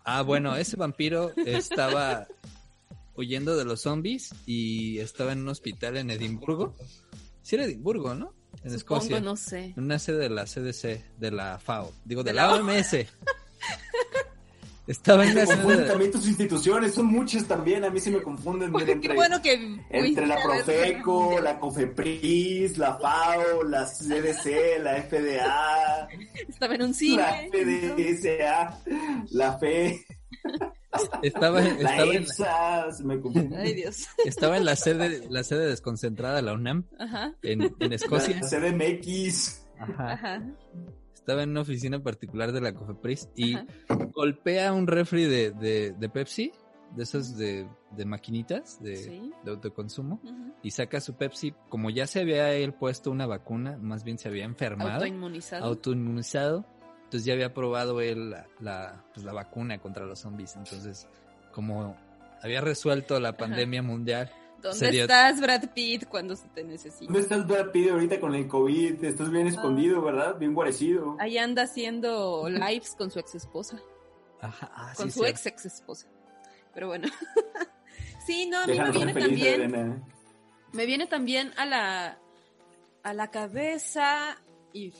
[0.04, 2.28] Ah, bueno, ese vampiro estaba
[3.14, 6.76] huyendo de los zombies y estaba en un hospital en Edimburgo.
[7.42, 8.37] Sí era Edimburgo, ¿no?
[8.64, 9.20] En Escocia.
[9.20, 9.74] no sé.
[9.76, 11.92] En una sede de la CDC, de la FAO.
[12.04, 12.94] Digo, de, la OMS.
[14.88, 18.72] Estaba en la confunden también tus instituciones, son muchas también, a mí sí me confunden.
[18.88, 26.08] entre, bueno que entre la Profeco, la COFEPRIS, la FAO, la CDC, la FDA.
[26.48, 27.16] Estaba en un cine.
[27.16, 28.80] La FDSA,
[29.28, 30.06] la FE.
[31.22, 33.20] Estaba, estaba la en, se me
[33.56, 34.06] Ay, Dios.
[34.24, 37.34] Estaba en la sede, la sede desconcentrada de la UNAM, Ajá.
[37.42, 38.40] En, en Escocia.
[38.40, 39.66] La CDMX.
[39.78, 40.12] Ajá.
[40.12, 40.42] Ajá
[41.28, 43.54] estaba en una oficina particular de la Cofepris y
[44.14, 46.52] golpea un refri de, de, Pepsi,
[46.96, 50.22] de esas de, de maquinitas de, de autoconsumo,
[50.62, 54.28] y saca su Pepsi, como ya se había él puesto una vacuna, más bien se
[54.28, 54.92] había enfermado.
[54.92, 55.66] Autoinmunizado.
[55.66, 56.64] Autoinmunizado.
[57.08, 60.56] Entonces ya había probado él la, la, pues, la vacuna contra los zombies.
[60.56, 61.08] Entonces,
[61.52, 61.96] como
[62.42, 67.06] había resuelto la pandemia mundial, ¿Dónde estás, Brad Pitt, cuando se te necesita?
[67.06, 69.02] ¿Dónde estás, Brad Pitt, ahorita con el COVID?
[69.02, 69.50] Estás bien ah.
[69.50, 70.36] escondido, ¿verdad?
[70.36, 71.16] Bien guarecido.
[71.18, 73.80] Ahí anda haciendo lives con su ex esposa.
[74.42, 76.08] Ajá, ah, con su ex ex esposa.
[76.74, 77.08] Pero bueno.
[78.26, 80.04] sí, no, a mí me viene también.
[80.72, 82.18] Me viene también a la,
[83.02, 84.36] a la cabeza
[84.74, 84.92] y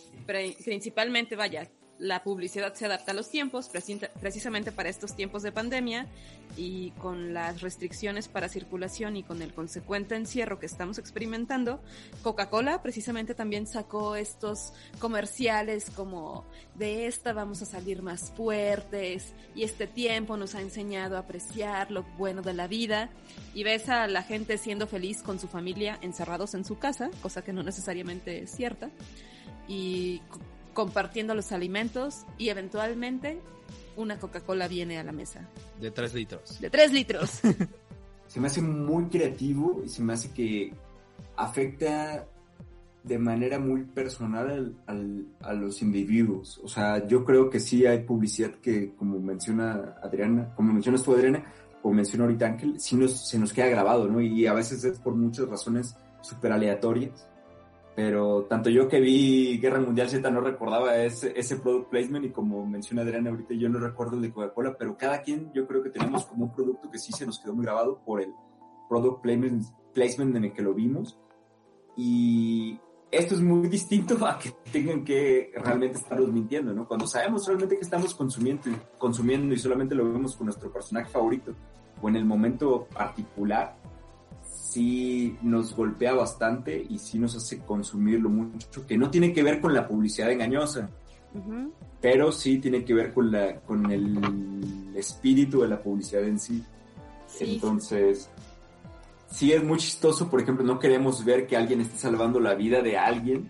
[0.64, 1.68] principalmente, vaya,
[1.98, 6.06] la publicidad se adapta a los tiempos, precisamente para estos tiempos de pandemia
[6.56, 11.80] y con las restricciones para circulación y con el consecuente encierro que estamos experimentando,
[12.22, 16.44] Coca-Cola precisamente también sacó estos comerciales como
[16.76, 21.90] de esta vamos a salir más fuertes y este tiempo nos ha enseñado a apreciar
[21.90, 23.10] lo bueno de la vida
[23.54, 27.42] y ves a la gente siendo feliz con su familia encerrados en su casa, cosa
[27.42, 28.90] que no necesariamente es cierta,
[29.66, 30.22] y
[30.78, 33.40] compartiendo los alimentos y eventualmente
[33.96, 35.48] una Coca-Cola viene a la mesa.
[35.80, 36.60] De tres litros.
[36.60, 37.40] De tres litros.
[38.28, 40.72] se me hace muy creativo y se me hace que
[41.34, 42.28] afecta
[43.02, 44.76] de manera muy personal
[45.40, 46.60] a los individuos.
[46.62, 51.12] O sea, yo creo que sí hay publicidad que, como menciona Adriana, como mencionas tú,
[51.12, 51.44] Adriana,
[51.82, 54.20] como menciona ahorita Ángel, sí nos, se nos queda grabado, ¿no?
[54.20, 57.27] Y a veces es por muchas razones súper aleatorias
[57.98, 62.30] pero tanto yo que vi Guerra Mundial Z no recordaba ese, ese product placement y
[62.30, 65.82] como menciona Adriana ahorita yo no recuerdo el de Coca-Cola, pero cada quien yo creo
[65.82, 68.32] que tenemos como un producto que sí se nos quedó muy grabado por el
[68.88, 71.18] product placement, placement en el que lo vimos
[71.96, 72.78] y
[73.10, 76.86] esto es muy distinto a que tengan que realmente estarnos mintiendo, ¿no?
[76.86, 78.62] Cuando sabemos realmente que estamos consumiendo,
[78.96, 81.52] consumiendo y solamente lo vemos con nuestro personaje favorito
[82.00, 83.76] o en el momento particular,
[84.68, 89.60] sí nos golpea bastante y sí nos hace consumirlo mucho, que no tiene que ver
[89.60, 90.90] con la publicidad engañosa,
[92.02, 96.62] pero sí tiene que ver con, la, con el espíritu de la publicidad en sí.
[97.40, 98.28] Entonces,
[99.30, 102.82] sí es muy chistoso, por ejemplo, no queremos ver que alguien esté salvando la vida
[102.82, 103.48] de alguien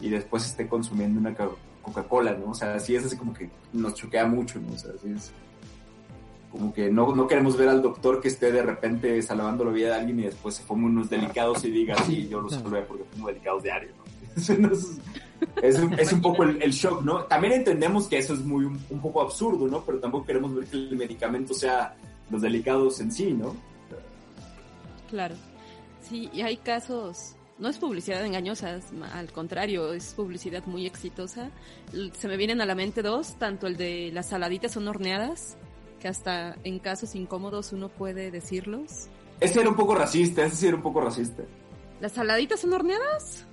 [0.00, 2.50] y después esté consumiendo una Coca-Cola, ¿no?
[2.50, 4.74] O sea, sí es así como que nos choquea mucho, ¿no?
[4.74, 5.32] O sea, sí es
[6.50, 9.88] como que no, no queremos ver al doctor que esté de repente salvando la vida
[9.88, 13.04] de alguien y después se ponga unos delicados y diga, sí, yo los salvé porque
[13.04, 14.08] pongo delicados diario, ¿no?
[15.62, 17.24] es, un, es, un, poco el, shock, ¿no?
[17.24, 19.82] También entendemos que eso es muy un, poco absurdo, ¿no?
[19.84, 21.96] Pero tampoco queremos ver que el medicamento sea
[22.30, 23.54] los delicados en sí, ¿no?
[25.10, 25.34] Claro.
[26.02, 28.78] Sí, y hay casos no es publicidad engañosa,
[29.12, 31.50] al contrario, es publicidad muy exitosa.
[32.12, 35.56] Se me vienen a la mente dos, tanto el de las saladitas son horneadas,
[35.98, 39.08] que hasta en casos incómodos uno puede decirlos.
[39.40, 41.42] Ese era un poco racista, ese sí era un poco racista.
[42.00, 43.44] ¿Las saladitas son horneadas?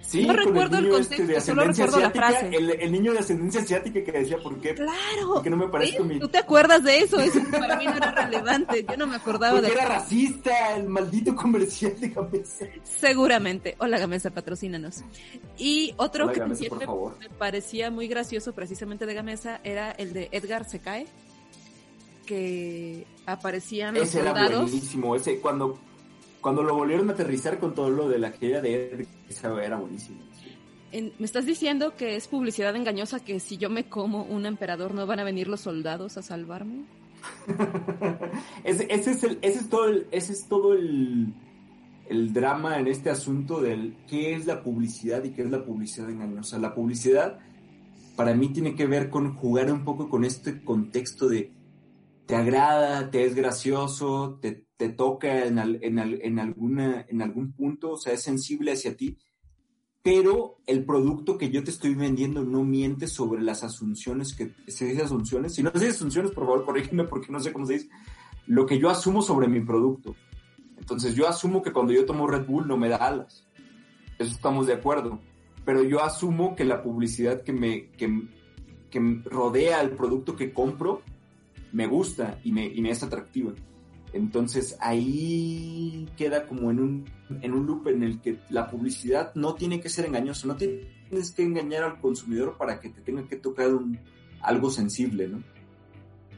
[0.00, 2.50] Sí, no recuerdo el, el este contexto, solo recuerdo la frase.
[2.54, 4.74] El, niño de ascendencia asiática que decía por qué.
[4.74, 5.34] Claro.
[5.34, 6.18] Porque no me parece mi...
[6.18, 8.86] Tú te acuerdas de eso, eso para mí no era relevante.
[8.88, 9.76] Yo no me acordaba porque de.
[9.76, 12.66] era racista, el maldito comercial de Gamesa.
[12.84, 13.74] Seguramente.
[13.78, 15.02] Hola Gamesa, patrocínanos.
[15.56, 20.68] Y otro que siempre me parecía muy gracioso, precisamente de Gamesa, era el de Edgar
[20.68, 21.06] se cae
[22.28, 24.50] que aparecían los ese soldados.
[24.50, 25.78] Era buenísimo, ese cuando,
[26.42, 29.78] cuando lo volvieron a aterrizar con todo lo de la caída de Ed, ese era
[29.78, 30.18] buenísimo.
[30.92, 35.06] ¿Me estás diciendo que es publicidad engañosa que si yo me como un emperador no
[35.06, 36.84] van a venir los soldados a salvarme?
[38.64, 41.32] ese, ese, es el, ese es todo el, ese es todo el,
[42.08, 46.10] el drama en este asunto del qué es la publicidad y qué es la publicidad
[46.10, 46.58] engañosa.
[46.58, 47.38] La publicidad
[48.16, 51.52] para mí tiene que ver con jugar un poco con este contexto de
[52.28, 57.92] te agrada, te es gracioso, te, te toca en, en, en, alguna, en algún punto,
[57.92, 59.16] o sea, es sensible hacia ti,
[60.02, 64.84] pero el producto que yo te estoy vendiendo no miente sobre las asunciones que se
[64.84, 65.54] dice asunciones.
[65.54, 67.88] Si no se dice asunciones, por favor, corrígeme porque no sé cómo se dice.
[68.46, 70.14] Lo que yo asumo sobre mi producto.
[70.76, 73.48] Entonces, yo asumo que cuando yo tomo Red Bull no me da alas.
[74.18, 75.18] Eso estamos de acuerdo.
[75.64, 78.28] Pero yo asumo que la publicidad que me, que,
[78.90, 81.02] que rodea el producto que compro
[81.72, 83.52] me gusta y me, y me es atractiva.
[84.12, 87.04] Entonces ahí queda como en un,
[87.42, 91.32] en un loop en el que la publicidad no tiene que ser engañosa, no tienes
[91.32, 93.98] que engañar al consumidor para que te tenga que tocar un,
[94.40, 95.42] algo sensible, ¿no?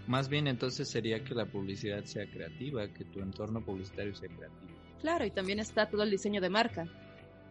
[0.06, 4.72] Más bien entonces sería que la publicidad sea creativa, que tu entorno publicitario sea creativo.
[5.00, 6.86] Claro, y también está todo el diseño de marca.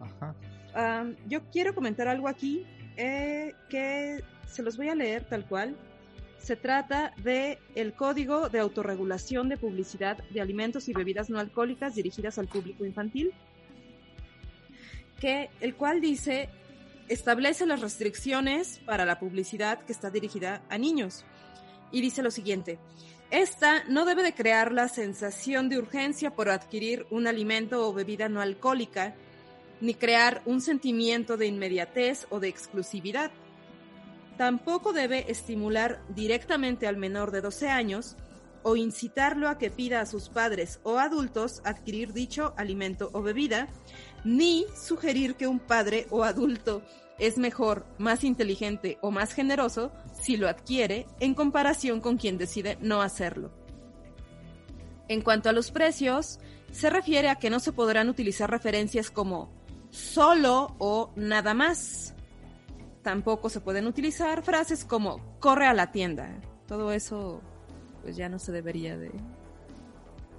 [0.02, 0.36] Ajá.
[0.76, 2.66] Ah, yo quiero comentar algo aquí
[2.98, 5.78] eh, que se los voy a leer tal cual
[6.42, 11.96] se trata de el Código de Autorregulación de Publicidad de Alimentos y Bebidas No Alcohólicas
[11.96, 13.34] dirigidas al público infantil,
[15.20, 16.50] que el cual dice
[17.08, 21.26] establece las restricciones para la publicidad que está dirigida a niños.
[21.92, 22.80] Y dice lo siguiente:
[23.32, 28.30] esta no debe de crear la sensación de urgencia por adquirir un alimento o bebida
[28.30, 29.14] no alcohólica,
[29.82, 33.32] ni crear un sentimiento de inmediatez o de exclusividad
[34.40, 38.16] tampoco debe estimular directamente al menor de 12 años
[38.64, 43.68] o incitarlo a que pida a sus padres o adultos adquirir dicho alimento o bebida,
[44.24, 46.84] ni sugerir que un padre o adulto
[47.18, 52.78] es mejor, más inteligente o más generoso si lo adquiere en comparación con quien decide
[52.80, 53.52] no hacerlo.
[55.10, 56.40] En cuanto a los precios,
[56.72, 59.52] se refiere a que no se podrán utilizar referencias como
[59.90, 62.16] solo o nada más.
[63.02, 66.30] Tampoco se pueden utilizar frases como corre a la tienda.
[66.68, 67.42] Todo eso
[68.02, 69.12] pues ya no se debería de...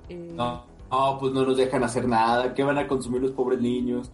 [0.09, 2.55] Eh, no, no, pues no nos dejan hacer nada.
[2.55, 4.11] ¿Qué van a consumir los pobres niños?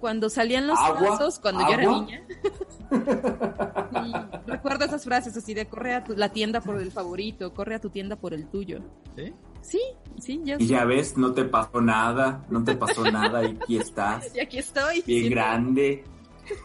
[0.00, 2.22] Cuando salían los pasos, cuando yo era niña.
[4.46, 7.90] recuerdo esas frases así de corre a la tienda por el favorito, corre a tu
[7.90, 8.80] tienda por el tuyo.
[9.16, 9.32] ¿Sí?
[9.62, 9.80] Sí,
[10.20, 13.78] sí, ya Y ya ves, no te pasó nada, no te pasó nada y aquí
[13.78, 14.30] estás.
[14.34, 15.02] Y aquí estoy.
[15.02, 16.04] Bien grande.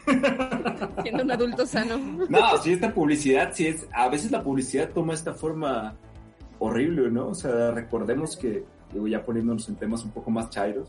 [1.04, 1.98] Siendo un adulto sano.
[2.30, 3.88] No, sí, esta publicidad, sí es.
[3.94, 5.96] A veces la publicidad toma esta forma
[6.60, 7.28] horrible, ¿no?
[7.28, 8.64] O sea, recordemos que,
[8.94, 10.88] digo, ya poniéndonos en temas un poco más chairos,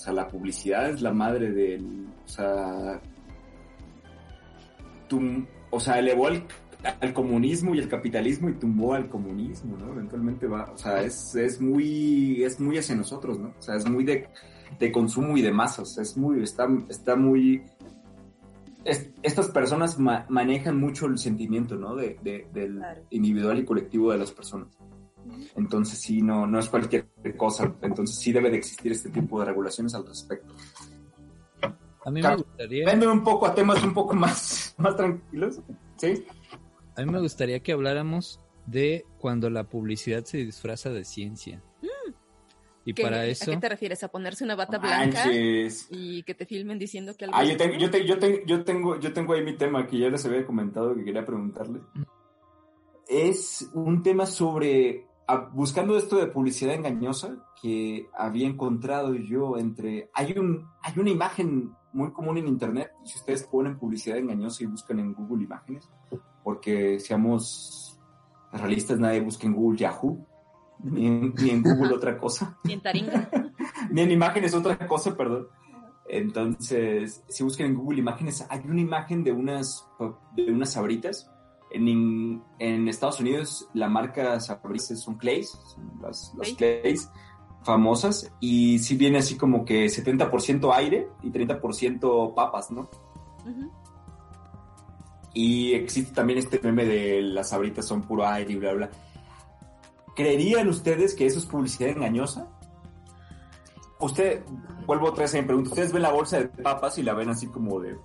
[0.00, 2.06] o sea, la publicidad es la madre del.
[2.24, 3.00] O sea.
[5.70, 9.92] o sea, elevó al, comunismo y el capitalismo y tumbó al comunismo, ¿no?
[9.92, 10.70] Eventualmente va.
[10.72, 12.42] O sea, es, es muy.
[12.42, 13.48] Es muy hacia nosotros, ¿no?
[13.58, 14.26] O sea, es muy de,
[14.78, 15.98] de consumo y de masas.
[15.98, 16.42] Es muy.
[16.42, 17.62] Está, está muy
[18.84, 21.94] estas personas manejan mucho el sentimiento, ¿no?
[21.94, 22.18] De,
[22.52, 24.76] del individual y colectivo de las personas.
[25.56, 27.06] Entonces sí, no, no es cualquier
[27.36, 27.74] cosa.
[27.82, 30.54] Entonces sí debe de existir este tipo de regulaciones al respecto.
[32.04, 32.86] A mí me gustaría...
[32.86, 35.60] Vende un poco a temas un poco más, más tranquilos,
[35.96, 36.24] ¿sí?
[36.96, 41.62] A mí me gustaría que hablamos de cuando la publicidad se disfraza de ciencia.
[42.90, 43.50] Y para eso...
[43.50, 44.02] ¿A qué te refieres?
[44.04, 47.36] ¿A ponerse una bata blanca y que te filmen diciendo que algo...
[47.36, 48.16] Ah, yo tengo, yo, yo,
[48.46, 51.80] yo, tengo, yo tengo ahí mi tema que ya les había comentado que quería preguntarle.
[53.08, 55.06] Es un tema sobre...
[55.52, 60.10] buscando esto de publicidad engañosa que había encontrado yo entre...
[60.14, 64.66] Hay, un, hay una imagen muy común en Internet, si ustedes ponen publicidad engañosa y
[64.66, 65.90] buscan en Google imágenes,
[66.44, 67.98] porque seamos
[68.52, 70.24] realistas, nadie busca en Google Yahoo,
[70.82, 72.58] ni en, Google otra cosa.
[72.64, 73.30] Ni en Taringa.
[73.90, 75.48] ni en imágenes otra cosa, perdón.
[76.08, 79.86] Entonces, si buscan en Google Imágenes, hay una imagen de unas,
[80.34, 81.30] de unas sabritas.
[81.70, 85.56] En, en Estados Unidos, la marca sabritas son Clays,
[86.00, 87.08] las, las Clays
[87.62, 92.88] famosas, y si viene así como que 70% aire y 30% papas, ¿no?
[95.32, 98.90] Y existe también este meme de las sabritas son puro aire y bla, bla.
[100.14, 102.48] ¿Creerían ustedes que eso es publicidad engañosa?
[104.00, 104.42] Usted,
[104.86, 107.28] vuelvo otra vez a mi pregunta, ¿ustedes ven la bolsa de papas y la ven
[107.28, 107.98] así como de,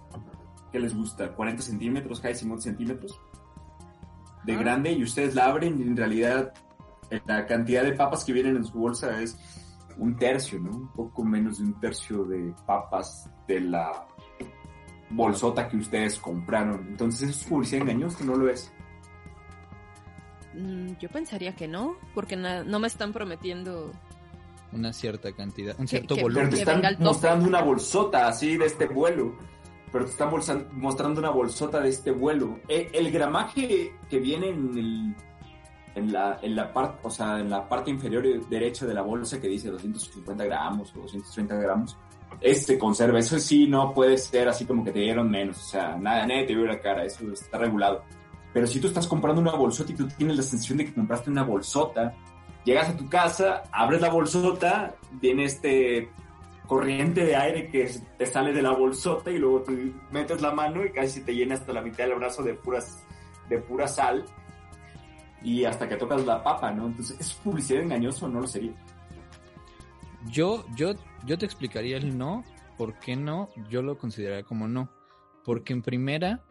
[0.72, 1.36] ¿qué les gusta?
[1.36, 3.20] ¿40 centímetros, cada 50 centímetros?
[4.43, 4.60] De ah.
[4.60, 6.53] grande y ustedes la abren y en realidad
[7.26, 9.38] la cantidad de papas que vienen en su bolsa es
[9.97, 10.72] un tercio, ¿no?
[10.72, 14.08] Un poco menos de un tercio de papas de la
[15.10, 16.88] bolsota que ustedes compraron.
[16.89, 18.24] Entonces, ¿eso es publicidad engañosa?
[18.26, 18.72] ¿No lo es?
[20.56, 23.91] Mm, yo pensaría que no, porque no me están prometiendo
[24.76, 26.49] una cierta cantidad, un cierto volumen.
[26.49, 29.36] Pero te están mostrando una bolsota así de este vuelo.
[29.91, 30.30] Pero te están
[30.74, 32.60] mostrando una bolsota de este vuelo.
[32.68, 35.16] E, el, gramaje que viene en el,
[35.95, 39.39] en la, en la parte, o sea, en la parte inferior derecha de la bolsa
[39.39, 41.97] que dice 250 gramos o 230 gramos,
[42.41, 43.20] este conserva.
[43.20, 45.58] Eso sí no puede ser así como que te dieron menos.
[45.58, 47.06] O sea, nada, nadie te vio la cara.
[47.06, 48.03] Eso está regulado.
[48.56, 51.30] Pero si tú estás comprando una bolsota y tú tienes la sensación de que compraste
[51.30, 52.16] una bolsota,
[52.64, 56.10] llegas a tu casa, abres la bolsota, viene este
[56.66, 59.74] corriente de aire que te sale de la bolsota y luego tú
[60.10, 63.03] metes la mano y casi te llena hasta la mitad del brazo de, puras,
[63.49, 64.24] de pura sal
[65.43, 66.86] y hasta que tocas la papa, ¿no?
[66.86, 68.72] Entonces, ¿es publicidad engañosa o no lo sería?
[70.32, 70.93] Yo, yo,
[71.26, 72.45] yo te explicaría el no,
[72.78, 73.49] ¿por qué no?
[73.70, 74.89] Yo lo consideraría como no.
[75.43, 76.45] Porque en primera,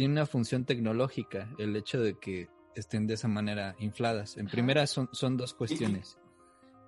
[0.00, 4.38] tiene una función tecnológica el hecho de que estén de esa manera infladas.
[4.38, 6.16] En primera son, son dos cuestiones.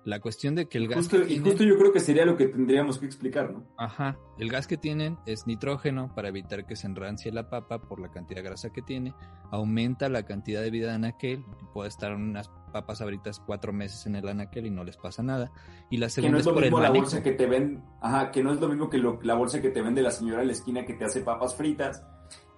[0.03, 0.97] La cuestión de que el gas...
[0.97, 3.67] Justo, y justo yo creo que sería lo que tendríamos que explicar, ¿no?
[3.77, 4.17] Ajá.
[4.39, 8.09] El gas que tienen es nitrógeno para evitar que se enrancie la papa por la
[8.09, 9.13] cantidad de grasa que tiene.
[9.51, 11.45] Aumenta la cantidad de vida de anaquel.
[11.71, 15.51] Puede estar unas papas abritas cuatro meses en el anaquel y no les pasa nada.
[15.91, 17.83] Y la segunda que no es, lo mismo la bolsa que te ven...
[18.01, 20.47] Ajá, que no es lo mismo que la bolsa que te vende la señora en
[20.47, 22.03] la esquina que te hace papas fritas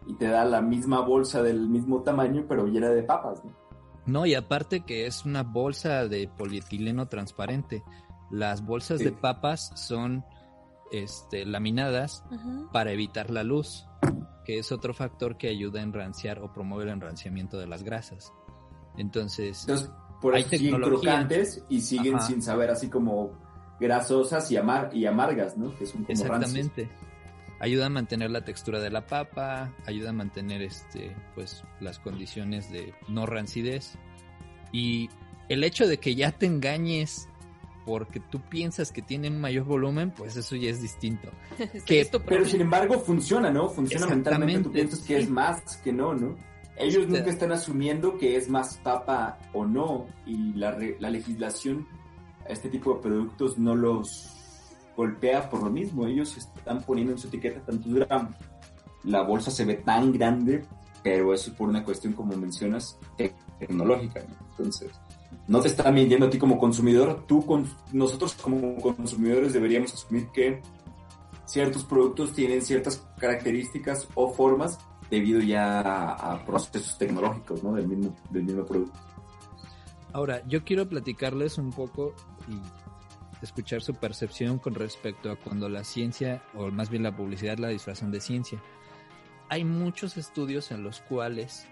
[0.07, 3.43] y te da la misma bolsa del mismo tamaño, pero llena de papas.
[3.43, 3.51] ¿no?
[4.05, 7.83] No, y aparte que es una bolsa de polietileno transparente.
[8.31, 10.23] Las bolsas de papas son
[10.91, 12.23] este, laminadas
[12.71, 13.87] para evitar la luz,
[14.43, 18.31] que es otro factor que ayuda a enranciar o promueve el enranciamiento de las grasas.
[18.97, 19.65] Entonces,
[20.21, 23.31] por eso siguen crocantes y siguen sin saber así como
[23.79, 25.75] grasosas y, amar y amargas, ¿no?
[25.75, 26.89] Que Exactamente.
[27.59, 32.71] Ayuda a mantener la textura de la papa, ayuda a mantener este, pues, las condiciones
[32.71, 33.97] de no rancidez.
[34.71, 35.09] Y
[35.49, 37.29] el hecho de que ya te engañes
[37.85, 41.29] porque tú piensas que tiene un mayor volumen, pues eso ya es distinto.
[41.85, 43.69] que, pero sin embargo funciona, ¿no?
[43.69, 46.35] Funciona mentalmente, tú piensas que es más que no, ¿no?
[46.77, 51.87] Ellos nunca están asumiendo que es más papa o no, y la, la legislación
[52.49, 54.34] a este tipo de productos no los
[54.95, 56.05] golpea por lo mismo.
[56.05, 58.35] Ellos están poniendo en su etiqueta tantos gramos.
[59.03, 60.65] La bolsa se ve tan grande,
[61.03, 62.97] pero eso es por una cuestión, como mencionas,
[63.59, 64.25] tecnológica.
[64.51, 64.91] Entonces,
[65.47, 67.23] no te están mintiendo a ti como consumidor.
[67.27, 70.61] Tú, con, nosotros como consumidores deberíamos asumir que
[71.45, 74.79] ciertos productos tienen ciertas características o formas
[75.09, 75.81] debido ya
[76.11, 77.73] a, procesos tecnológicos ¿no?
[77.73, 78.99] del, mismo, del mismo producto.
[80.13, 82.13] Ahora, yo quiero platicarles un poco
[82.47, 82.57] y
[83.45, 87.69] escuchar su percepción con respecto a cuando la ciencia, o más bien la publicidad, la
[87.69, 88.61] disfrazan de ciencia.
[89.49, 91.67] Hay muchos estudios en los cuales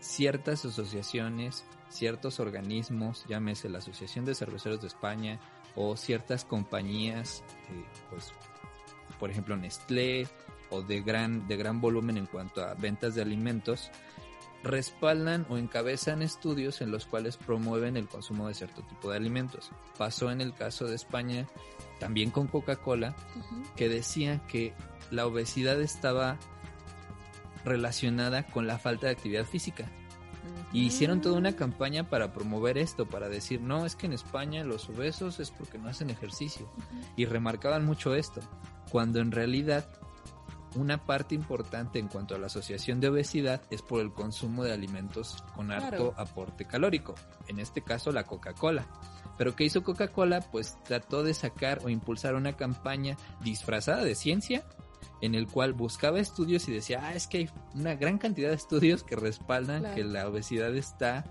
[0.00, 5.40] ciertas asociaciones, ciertos organismos, llámese la Asociación de Cerveceros de España
[5.74, 8.32] o ciertas compañías, eh, pues,
[9.18, 10.28] por ejemplo Nestlé
[10.70, 13.90] o de gran, de gran volumen en cuanto a ventas de alimentos,
[14.66, 19.70] respaldan o encabezan estudios en los cuales promueven el consumo de cierto tipo de alimentos.
[19.96, 21.46] Pasó en el caso de España
[21.98, 23.14] también con Coca-Cola,
[23.76, 24.74] que decía que
[25.10, 26.38] la obesidad estaba
[27.64, 29.90] relacionada con la falta de actividad física.
[30.72, 34.64] Y hicieron toda una campaña para promover esto, para decir, no, es que en España
[34.64, 36.68] los obesos es porque no hacen ejercicio.
[37.16, 38.40] Y remarcaban mucho esto,
[38.90, 39.88] cuando en realidad
[40.76, 44.72] una parte importante en cuanto a la asociación de obesidad es por el consumo de
[44.72, 47.14] alimentos con alto aporte calórico,
[47.48, 48.86] en este caso la Coca-Cola.
[49.38, 50.40] Pero ¿qué hizo Coca-Cola?
[50.40, 54.64] Pues trató de sacar o impulsar una campaña disfrazada de ciencia
[55.20, 58.56] en el cual buscaba estudios y decía, ah, es que hay una gran cantidad de
[58.56, 61.24] estudios que respaldan que la obesidad está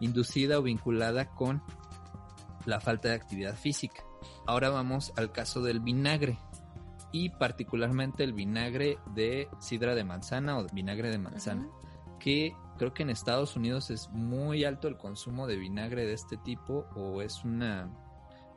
[0.00, 1.62] inducida o vinculada con
[2.64, 4.02] la falta de actividad física.
[4.46, 6.38] Ahora vamos al caso del vinagre
[7.12, 11.68] y particularmente el vinagre de sidra de manzana o vinagre de manzana,
[12.18, 16.36] que creo que en Estados Unidos es muy alto el consumo de vinagre de este
[16.36, 17.90] tipo o es una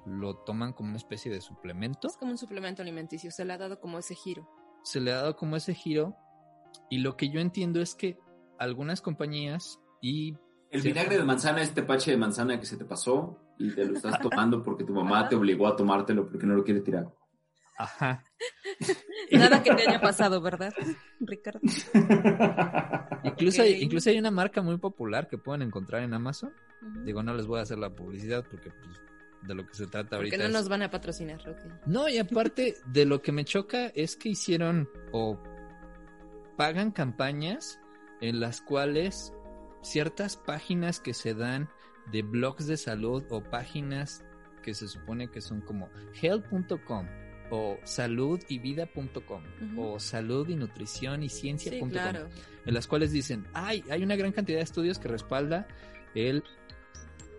[0.06, 2.08] lo toman como una especie de suplemento.
[2.08, 4.50] Es como un suplemento alimenticio, se le ha dado como ese giro.
[4.84, 6.16] Se le ha dado como ese giro
[6.90, 8.18] y lo que yo entiendo es que
[8.58, 10.38] algunas compañías y
[10.72, 13.96] el vinagre de manzana es tepache de manzana que se te pasó y te lo
[13.96, 17.14] estás tomando porque tu mamá te obligó a tomártelo porque no lo quiere tirar.
[17.78, 18.24] Ajá.
[19.32, 20.74] Nada que te haya pasado, ¿verdad,
[21.20, 21.60] Ricardo?
[23.24, 26.54] Incluso, hay, incluso hay una marca muy popular que pueden encontrar en Amazon.
[27.06, 29.00] Digo, no les voy a hacer la publicidad porque pues,
[29.44, 30.36] de lo que se trata ahorita.
[30.36, 31.40] Porque no nos van a patrocinar,
[31.86, 35.40] No, y aparte de lo que me choca es que hicieron o
[36.58, 37.80] pagan campañas
[38.22, 39.34] en las cuales
[39.82, 41.70] ciertas páginas que se dan
[42.12, 44.24] de blogs de salud o páginas
[44.64, 45.90] que se supone que son como
[46.22, 47.08] health.com
[47.52, 49.44] o saludivida.com
[49.78, 51.92] o salud y nutrición y ciencia.com
[52.66, 55.68] en las cuales dicen, hay hay una gran cantidad de estudios que respalda
[56.16, 56.44] el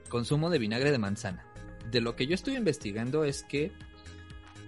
[0.08, 1.46] consumo de vinagre de manzana.
[1.90, 3.72] De lo que yo estoy investigando es que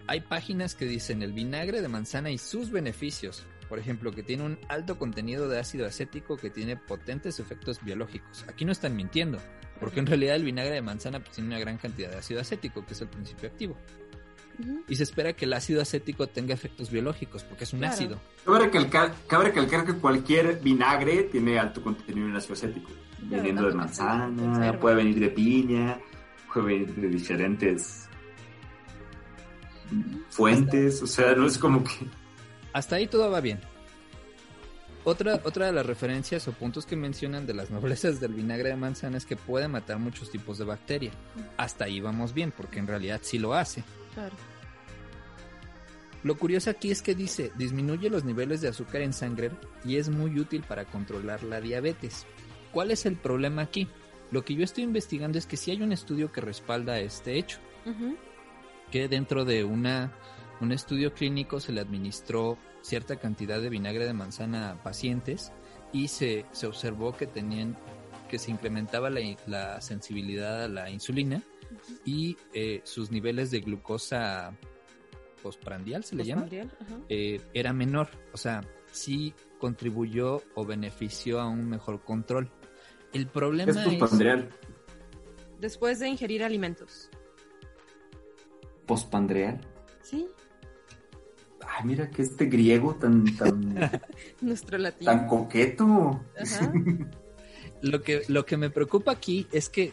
[0.06, 3.44] hay páginas que dicen el vinagre de manzana y sus beneficios.
[3.68, 8.44] Por ejemplo, que tiene un alto contenido de ácido acético que tiene potentes efectos biológicos.
[8.46, 9.38] Aquí no están mintiendo,
[9.80, 12.84] porque en realidad el vinagre de manzana pues, tiene una gran cantidad de ácido acético,
[12.84, 13.76] que es el principio activo
[14.88, 18.20] y se espera que el ácido acético tenga efectos biológicos porque es un ácido.
[18.44, 22.90] Cabe recalcar, cabe recalcar, que cualquier vinagre tiene alto contenido en ácido acético,
[23.22, 25.98] viniendo de manzana, puede venir de piña,
[26.52, 28.08] puede venir de diferentes
[30.30, 31.90] fuentes, o sea, no es como que...
[32.72, 33.60] Hasta ahí todo va bien.
[35.04, 38.76] Otra, otra de las referencias o puntos que mencionan de las noblezas del vinagre de
[38.76, 41.12] manzana es que puede matar muchos tipos de bacteria.
[41.56, 43.84] Hasta ahí vamos bien, porque en realidad sí lo hace.
[46.24, 49.50] Lo curioso aquí es que dice, disminuye los niveles de azúcar en sangre
[49.84, 52.26] y es muy útil para controlar la diabetes.
[52.72, 53.88] ¿Cuál es el problema aquí?
[54.30, 57.58] Lo que yo estoy investigando es que si hay un estudio que respalda este hecho.
[58.90, 60.12] Que dentro de una,
[60.62, 65.52] un estudio clínico se le administró cierta cantidad de vinagre de manzana a pacientes
[65.92, 67.76] y se, se observó que tenían
[68.30, 71.42] que se incrementaba la, la sensibilidad a la insulina
[72.04, 74.56] y eh, sus niveles de glucosa
[75.42, 76.46] postprandial, se le llama,
[77.08, 78.08] eh, era menor.
[78.32, 82.50] O sea, sí contribuyó o benefició a un mejor control.
[83.12, 83.98] El problema es...
[83.98, 84.48] Postpandreal.
[85.60, 87.10] Después de ingerir alimentos.
[88.86, 89.60] ¿Postpandreal?
[90.02, 90.26] Sí.
[91.66, 93.74] Ay, mira que este griego tan, tan,
[94.40, 95.10] Nuestro latino.
[95.10, 96.24] tan coqueto.
[96.38, 96.72] Ajá.
[97.82, 99.92] Lo que, lo que me preocupa aquí es que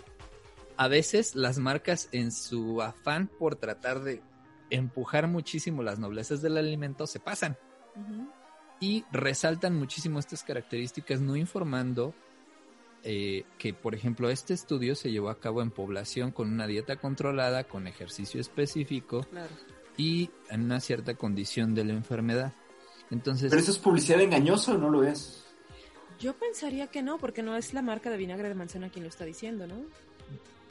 [0.81, 4.23] a veces las marcas en su afán por tratar de
[4.71, 7.55] empujar muchísimo las noblezas del alimento se pasan
[8.79, 12.15] y resaltan muchísimo estas características no informando
[13.03, 16.95] eh, que, por ejemplo, este estudio se llevó a cabo en población con una dieta
[16.95, 19.53] controlada, con ejercicio específico Claro.
[19.97, 22.53] y en una cierta condición de la enfermedad.
[23.11, 25.45] Entonces, Pero eso es publicidad engañosa o no lo es.
[26.19, 29.09] Yo pensaría que no, porque no es la marca de vinagre de manzana quien lo
[29.09, 29.75] está diciendo, ¿no?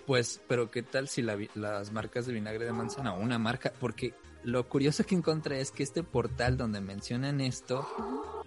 [0.07, 3.72] Pues, pero ¿qué tal si la vi- las marcas de vinagre de manzana una marca?
[3.78, 7.86] Porque lo curioso que encontré es que este portal donde mencionan esto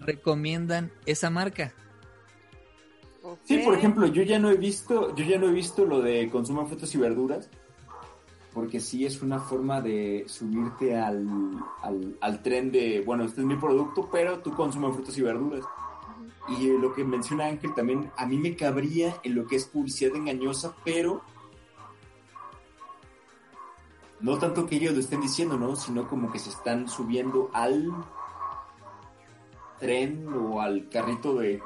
[0.00, 1.72] recomiendan esa marca.
[3.44, 6.28] Sí, por ejemplo, yo ya no he visto, yo ya no he visto lo de
[6.30, 7.48] consumo frutas y verduras,
[8.52, 11.26] porque sí es una forma de subirte al,
[11.82, 15.64] al, al tren de, bueno, este es mi producto, pero tú consumes frutas y verduras.
[16.58, 20.14] Y lo que menciona Ángel también, a mí me cabría en lo que es publicidad
[20.14, 21.22] engañosa, pero
[24.24, 25.76] no tanto que ellos lo estén diciendo, ¿no?
[25.76, 27.92] Sino como que se están subiendo al
[29.78, 31.62] tren o al carrito de...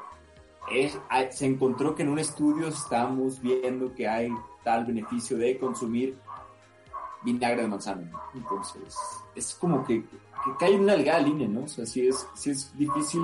[0.70, 4.30] Es, hay- se encontró que en un estudio estamos viendo que hay
[4.64, 6.18] tal beneficio de consumir
[7.22, 8.02] vinagre de manzana.
[8.11, 8.20] ¿no?
[8.34, 8.96] Entonces,
[9.34, 11.61] es como que, que cae en una delgada línea, ¿no?
[11.64, 13.22] O sea, sí es, sí es difícil.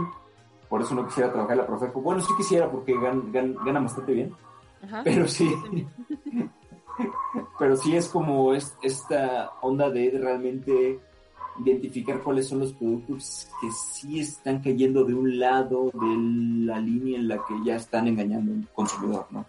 [0.69, 2.01] Por eso no quisiera trabajar en la Profeco.
[2.01, 4.35] Bueno, sí quisiera porque gan, gan- gana bastante bien.
[4.83, 5.03] Ajá.
[5.05, 5.55] Pero sí.
[7.59, 10.99] Pero sí es como es, esta onda de realmente
[11.65, 17.19] identificar cuáles son los productos que sí están cayendo de un lado de la línea
[17.19, 19.47] en la que ya están engañando al consumidor, ¿no?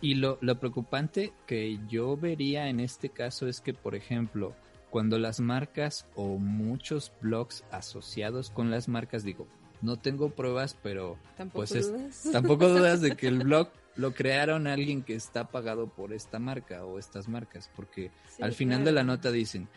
[0.00, 4.52] Y lo, lo preocupante que yo vería en este caso es que, por ejemplo,
[4.90, 9.46] cuando las marcas o muchos blogs asociados con las marcas, digo,
[9.82, 14.66] no tengo pruebas, pero Tampoco pues es- tampoco dudas de que el blog lo crearon
[14.66, 18.84] alguien que está pagado por esta marca o estas marcas, porque Sí, al final claro.
[18.86, 19.68] de la nota dicen,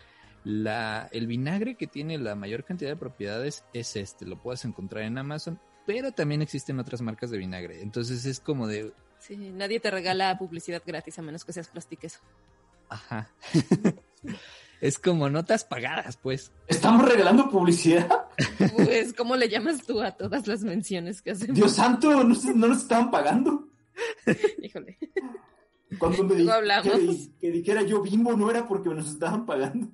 [0.44, 5.04] la, el vinagre que tiene la mayor cantidad de propiedades es este, lo puedes encontrar
[5.04, 7.82] en Amazon, pero también existen otras marcas de vinagre.
[7.82, 12.20] Entonces es como de, Sí, nadie te regala publicidad gratis a menos que seas plastiqueso.
[12.90, 13.30] ajá.
[14.82, 16.52] es como notas pagadas, pues.
[16.68, 18.08] ¿Estamos regalando publicidad?
[18.76, 21.56] Pues, ¿cómo le llamas tú a todas las menciones que hacemos?
[21.56, 23.68] Dios santo, no, se- no nos estaban pagando.
[24.64, 24.98] Híjole.
[25.98, 26.88] Cuando me di- hablamos.
[26.94, 29.88] que, que dijera yo bimbo no era porque nos estaban pagando.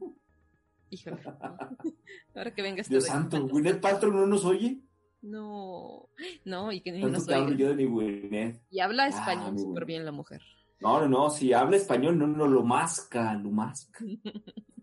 [0.90, 1.18] Híjole.
[2.36, 4.82] Ahora que venga este Dios santo, Gwyneth Paltrow no nos oye.
[5.22, 6.10] No,
[6.44, 7.50] no, y que ni nos oiga.
[7.56, 8.62] yo de mi Gwyneth.
[8.70, 10.42] Y habla Ah, español muy súper bien la mujer.
[10.82, 14.04] No, no, no, si habla español, no, no lo masca, lo masca.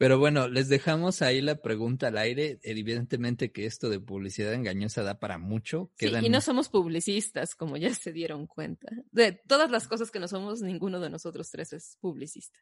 [0.00, 2.58] Pero bueno, les dejamos ahí la pregunta al aire.
[2.62, 5.92] Evidentemente que esto de publicidad engañosa da para mucho.
[5.98, 8.88] Sí, Quedan- y no somos publicistas, como ya se dieron cuenta.
[9.12, 12.58] De todas las cosas que no somos, ninguno de nosotros tres es publicista.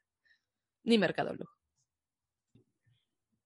[0.82, 1.52] Ni mercadólogo.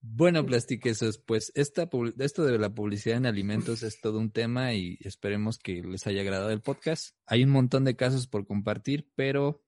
[0.01, 4.97] Bueno, plastiquesos, pues esta, esto de la publicidad en alimentos es todo un tema y
[5.01, 7.15] esperemos que les haya agradado el podcast.
[7.27, 9.63] Hay un montón de casos por compartir, pero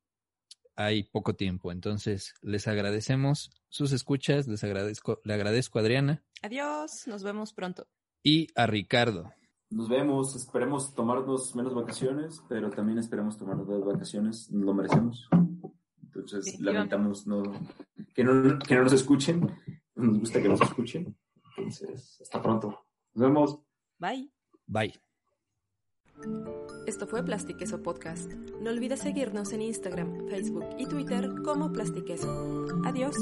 [0.77, 1.73] hay poco tiempo.
[1.73, 7.87] Entonces, les agradecemos sus escuchas, les agradezco, le agradezco a Adriana Adiós, nos vemos pronto.
[8.23, 9.33] y a Ricardo.
[9.71, 15.29] Nos vemos, esperemos tomarnos menos vacaciones, pero también esperemos tomarnos las vacaciones, lo merecemos.
[16.03, 17.43] Entonces, lamentamos no,
[18.15, 19.51] que, no, que no nos escuchen,
[19.97, 21.17] nos gusta que nos escuchen.
[21.57, 22.87] Entonces, hasta pronto.
[23.15, 23.59] Nos vemos.
[23.99, 24.31] Bye.
[24.67, 24.95] Bye.
[26.87, 28.33] Esto fue Plastiqueso Podcast.
[28.61, 32.67] No olvides seguirnos en Instagram, Facebook y Twitter como Plastiqueso.
[32.85, 33.17] Adiós.